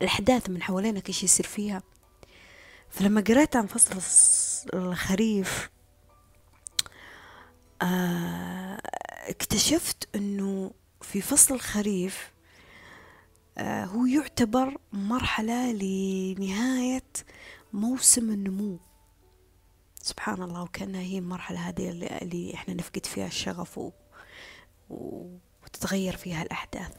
[0.00, 1.82] الأحداث من حوالينك إيش يصير فيها؟
[2.90, 4.00] فلما قرأت عن فصل
[4.74, 5.70] الخريف
[7.82, 8.80] آه
[9.28, 10.70] اكتشفت إنه
[11.02, 12.30] في فصل الخريف
[13.60, 17.02] هو يعتبر مرحلة لنهاية
[17.72, 18.78] موسم النمو.
[20.02, 23.90] سبحان الله وكأنها هي المرحلة هذه اللي, اللي إحنا نفقد فيها الشغف و...
[24.90, 26.92] وتتغير فيها الأحداث.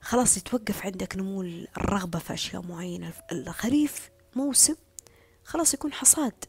[0.00, 3.12] خلاص يتوقف عندك نمو الرغبة في أشياء معينة.
[3.32, 4.74] الخريف موسم
[5.44, 6.44] خلاص يكون حصاد.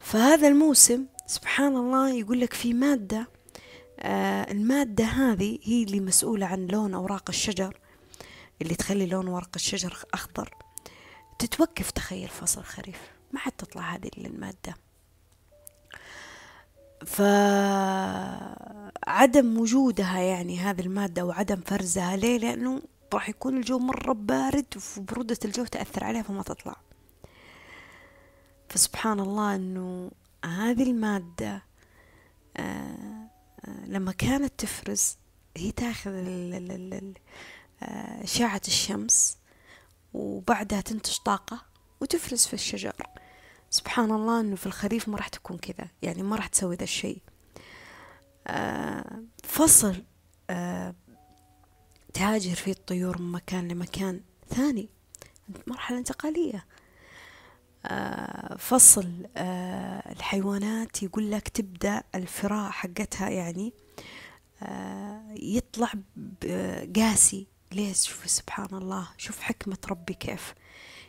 [0.00, 3.28] فهذا الموسم سبحان الله يقول لك في مادة
[4.00, 7.78] آه المادة هذه هي اللي مسؤولة عن لون أوراق الشجر.
[8.62, 10.54] اللي تخلي لون ورق الشجر أخضر.
[11.38, 13.00] تتوقف تخيل فصل الخريف
[13.32, 14.74] ما حد تطلع هذه المادة.
[19.06, 22.82] فعدم وجودها يعني هذه المادة وعدم فرزها ليه؟ لأنه
[23.14, 24.66] راح يكون الجو مرة بارد
[24.98, 26.76] وبرودة الجو تأثر عليها فما تطلع.
[28.68, 30.10] فسبحان الله أنه
[30.44, 31.62] هذه المادة
[32.56, 33.28] آه،
[33.64, 35.16] آه، لما كانت تفرز
[35.56, 37.12] هي تاخذ آه،
[38.22, 39.38] أشعة الشمس
[40.12, 41.62] وبعدها تنتج طاقة
[42.00, 42.96] وتفرز في الشجر.
[43.70, 47.22] سبحان الله إنه في الخريف ما راح تكون كذا يعني ما راح تسوي ذا الشيء.
[49.44, 50.04] فصل
[52.14, 54.88] تهاجر فيه الطيور من مكان لمكان ثاني
[55.66, 56.66] مرحلة انتقالية.
[57.86, 63.72] آه، فصل آه، الحيوانات يقول لك تبدأ الفراء حقتها يعني
[64.62, 65.92] آه، يطلع
[66.96, 67.46] قاسي.
[67.72, 70.54] ليش؟ شوف سبحان الله شوف حكمة ربي كيف.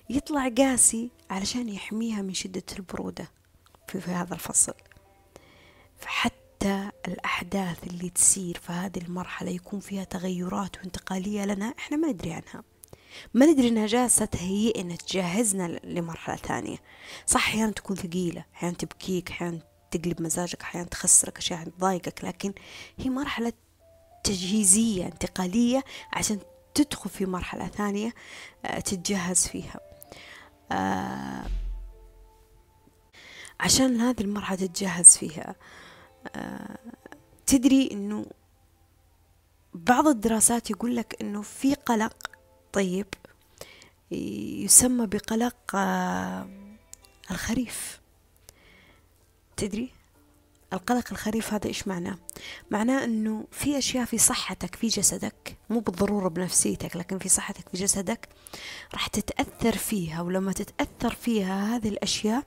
[0.09, 3.31] يطلع قاسي علشان يحميها من شدة البرودة
[3.87, 4.73] في, في هذا الفصل.
[5.99, 12.33] فحتى الأحداث اللي تصير في هذه المرحلة يكون فيها تغيرات وانتقالية لنا إحنا ما ندري
[12.33, 12.63] عنها.
[13.33, 16.77] ما ندري إنها جالسة تهيئنا تجهزنا لمرحلة ثانية.
[17.25, 19.59] صح أحيانا تكون ثقيلة أحيانا تبكيك أحيانا
[19.91, 22.53] تقلب مزاجك أحيانا تخسرك أشياء تضايقك لكن
[22.97, 23.53] هي مرحلة
[24.23, 25.83] تجهيزية انتقالية
[26.13, 26.39] عشان
[26.75, 28.13] تدخل في مرحلة ثانية
[28.65, 29.79] آه، تتجهز فيها.
[30.71, 31.45] آه،
[33.59, 35.55] عشان هذه المرحلة تتجهز فيها
[36.35, 36.77] آه،
[37.45, 38.25] تدري إنه
[39.73, 42.17] بعض الدراسات يقول لك إنه في قلق
[42.73, 43.07] طيب
[44.11, 45.75] يسمى بقلق
[47.31, 47.99] الخريف.
[49.57, 50.02] تدري؟
[50.73, 52.17] القلق الخريف هذا إيش معناه؟
[52.71, 57.77] معناه أنه في أشياء في صحتك في جسدك مو بالضرورة بنفسيتك لكن في صحتك في
[57.77, 58.29] جسدك
[58.93, 62.43] راح تتأثر فيها ولما تتأثر فيها هذه الأشياء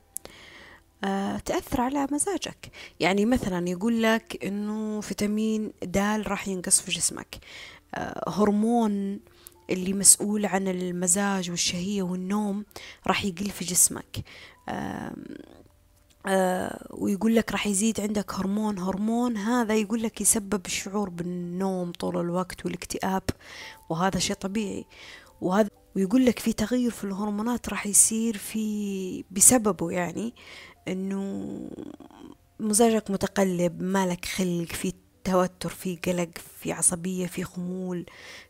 [1.05, 2.71] آه تأثر على مزاجك.
[3.01, 7.39] يعني مثلا يقول لك أنه فيتامين د راح ينقص في جسمك.
[7.95, 9.21] آه هرمون
[9.71, 12.65] اللي مسؤول عن المزاج والشهية والنوم
[13.07, 14.25] راح يقل في جسمك.
[16.91, 22.65] ويقول لك راح يزيد عندك هرمون هرمون هذا يقول لك يسبب الشعور بالنوم طول الوقت
[22.65, 23.23] والاكتئاب
[23.89, 24.85] وهذا شيء طبيعي.
[25.41, 30.35] وهذا ويقول لك في تغير في الهرمونات راح يصير في بسببه يعني
[30.89, 31.47] إنه
[32.61, 34.93] مزاجك متقلب مالك خلق في
[35.25, 36.29] توتر في قلق
[36.61, 38.07] في عصبية في خمول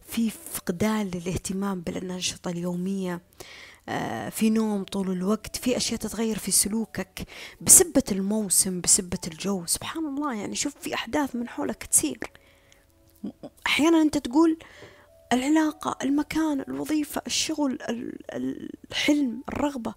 [0.07, 3.14] في فقدان للاهتمام بالأنشطة اليومية.
[3.14, 3.20] آه،
[4.30, 7.26] في نوم طول الوقت في أشياء تتغير في سلوكك
[7.61, 9.66] بسبة الموسم بسبة الجو.
[9.66, 12.18] سبحان الله يعني شوف في أحداث من حولك تصير
[13.66, 14.59] أحيانا أنت تقول
[15.32, 17.78] العلاقة المكان الوظيفة الشغل
[18.32, 19.95] الحلم الرغبة.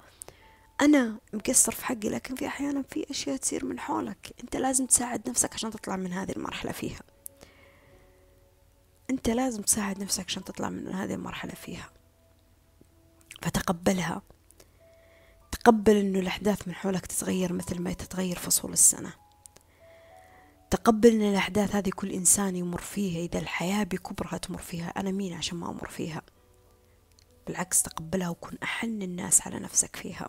[0.81, 4.33] أنا مقصر في حقي لكن في أحيانا في أشياء تصير من حولك.
[4.43, 7.01] أنت لازم تساعد نفسك عشان تطلع من هذه المرحلة فيها.
[9.09, 11.89] أنت لازم تساعد نفسك عشان تطلع من هذه المرحلة فيها.
[13.41, 14.21] فتقبلها.
[15.51, 19.13] تقبل أنه الأحداث من حولك تتغير مثل ما تتغير فصول السنة.
[20.69, 24.89] تقبل إن الأحداث هذه كل إنسان يمر فيها إذا الحياة بكبرها تمر فيها.
[24.89, 26.21] أنا مين عشان ما أمر فيها؟
[27.47, 30.27] بالعكس تقبلها وكن أحن الناس على نفسك فيها.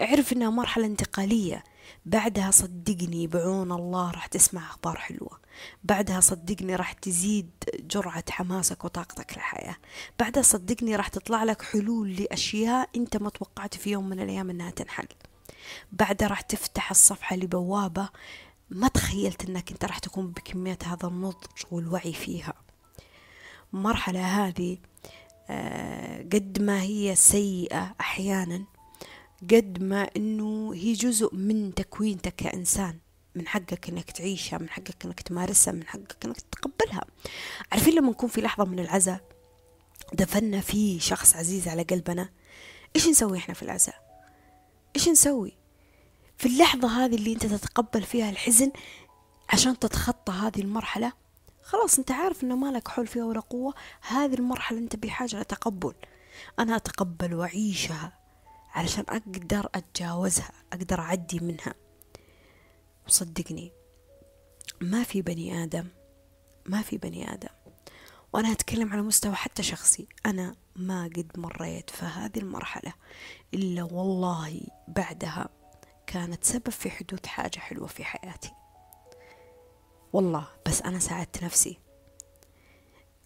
[0.00, 1.64] اعرف إنها مرحلة انتقالية.
[2.06, 5.40] بعدها صدقني بعون الله راح تسمع أخبار حلوة.
[5.84, 9.76] بعدها صدقني راح تزيد جرعة حماسك وطاقتك للحياة.
[10.18, 14.70] بعدها صدقني راح تطلع لك حلول لأشياء أنت ما توقعت في يوم من الأيام أنها
[14.70, 15.08] تنحل.
[15.92, 18.08] بعدها راح تفتح الصفحة لبوابة
[18.70, 22.54] ما تخيلت أنك أنت راح تكون بكمية هذا النضج والوعي فيها.
[23.74, 24.78] المرحلة هذه
[25.50, 28.64] آه، قد ما هي سيئة أحيانا
[29.42, 32.98] قد ما أنه هي جزء من تكوينتك كإنسان
[33.34, 37.04] من حقك إنك تعيشها من حقك إنك تمارسها من حقك إنك تتقبلها
[37.72, 39.20] عارفين لما نكون في لحظة من العزاء
[40.12, 42.28] دفنا في شخص عزيز على قلبنا
[42.96, 43.94] إيش نسوي إحنا في العزاء؟
[44.96, 45.52] إيش نسوي؟
[46.38, 48.72] في اللحظة هذه اللي أنت تتقبل فيها الحزن
[49.48, 51.12] عشان تتخطى هذه المرحلة
[51.62, 55.94] خلاص أنت عارف إنه مالك حول فيها ولا قوة هذه المرحلة أنت بحاجة لتقبل.
[56.58, 58.12] أنا أتقبل وأعيشها.
[58.76, 61.74] علشان أقدر أتجاوزها أقدر أعدي منها.
[63.06, 63.72] وصدقني
[64.80, 65.88] ما في بني آدم
[66.66, 67.48] ما في بني آدم.
[68.32, 70.08] وأنا أتكلم على مستوى حتى شخصي.
[70.26, 72.92] أنا ما قد مريت في هذه المرحلة
[73.54, 75.48] إلا والله بعدها
[76.06, 78.52] كانت سبب في حدوث حاجة حلوة في حياتي.
[80.12, 81.78] والله بس أنا ساعدت نفسي.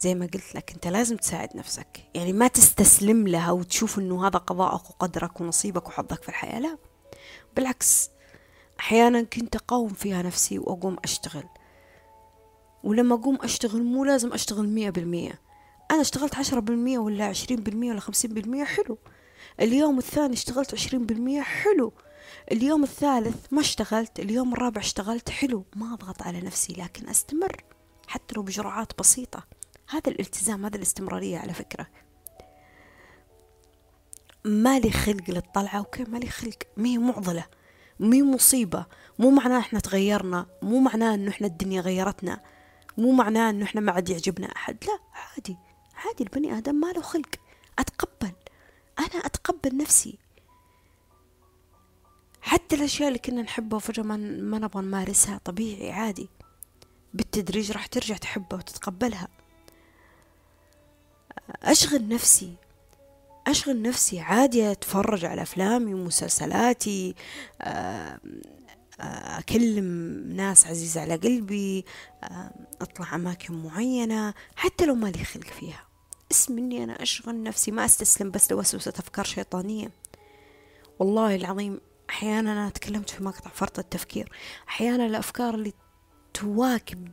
[0.01, 2.05] زي ما قلت لك أنت لازم تساعد نفسك.
[2.15, 6.79] يعني ما تستسلم لها وتشوف أنه هذا قضاءك وقدرك ونصيبك وحظك في الحياة لا.
[7.57, 8.11] بالعكس
[8.81, 11.45] أحيانا كنت أقاوم فيها نفسي وأقوم أشتغل.
[12.85, 15.41] ولما أقوم أشتغل مو لازم أشتغل مية بالمية.
[15.91, 18.99] أنا اشتغلت عشرة بالمية ولا عشرين بالمية ولا خمسين بالمية حلو.
[19.61, 21.93] اليوم الثاني اشتغلت عشرين بالمية حلو.
[22.53, 25.65] اليوم الثالث ما اشتغلت اليوم الرابع اشتغلت حلو.
[25.77, 27.65] ما أضغط على نفسي لكن أستمر
[28.07, 29.60] حتى لو بجرعات بسيطة.
[29.91, 31.87] هذا الالتزام هذا الاستمرارية على فكرة.
[34.45, 36.59] مالي خلق للطلعة أوكي مالي خلق.
[36.77, 37.45] ما هي معضلة
[38.01, 38.87] مي مصيبة.
[39.19, 42.41] مو معناه إحنا تغيرنا مو معناه إنه إحنا الدنيا غيرتنا
[42.99, 44.85] مو معناه إنه إحنا ما عاد يعجبنا أحد.
[44.85, 45.57] لا عادي
[45.95, 46.25] عادي.
[46.25, 47.35] البني آدم ما له خلق.
[47.79, 48.33] أتقبل
[48.99, 50.19] أنا أتقبل نفسي.
[52.43, 56.29] حتى الأشياء اللي كنا نحبها وفجأة ما, ما نبغى نمارسها طبيعي عادي.
[57.15, 59.29] بالتدريج راح ترجع تحبها وتتقبلها.
[61.63, 62.55] أشغل نفسي.
[63.47, 67.15] أشغل نفسي عادي أتفرج على أفلامي ومسلسلاتي
[67.63, 68.21] آه،
[69.01, 69.85] آه، أكلم
[70.37, 71.85] ناس عزيزة على قلبي
[72.25, 75.87] آه، أطلع أماكن معينة حتى لو مالي خلق فيها.
[76.33, 79.91] اسم إني أنا أشغل نفسي ما أستسلم بس لوسوسة أفكار شيطانية.
[80.99, 81.81] والله العظيم
[82.11, 84.33] أحيانا أنا تكلمت في مقطع فرط التفكير.
[84.69, 85.73] أحيانا الأفكار اللي
[86.35, 87.09] تواكب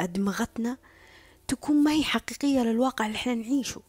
[0.00, 0.76] أدمغتنا
[1.50, 3.82] تكون ما هي حقيقية للواقع اللي إحنا نعيشه.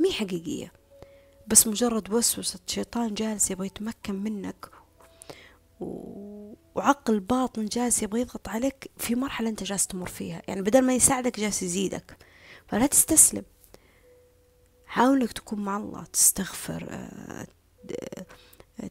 [0.00, 0.72] مي حقيقية.
[1.46, 4.70] بس مجرد وسوسة شيطان جالس يبغى يتمكن منك
[6.74, 10.42] وعقل باطن جالس يبغى يضغط عليك في مرحلة أنت جالس تمر فيها.
[10.48, 12.16] يعني بدل ما يساعدك جالس يزيدك.
[12.66, 13.44] فلا تستسلم.
[14.86, 17.46] حاول إنك تكون مع الله تستغفر آه،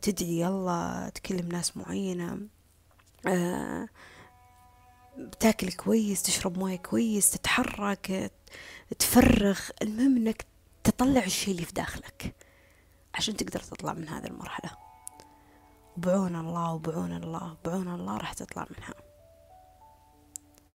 [0.02, 2.48] تدعي الله تكلم ناس معينة
[5.40, 8.32] تاكل كويس تشرب موية كويس تتحرك
[9.00, 10.46] تفرغ المهم إنك
[10.84, 12.36] تطلع الشيء اللي في داخلك
[13.16, 14.72] عشان تقدر تطلع من هذه المرحلة.
[15.98, 18.94] بعون الله وبعون الله بعون الله راح تطلع منها.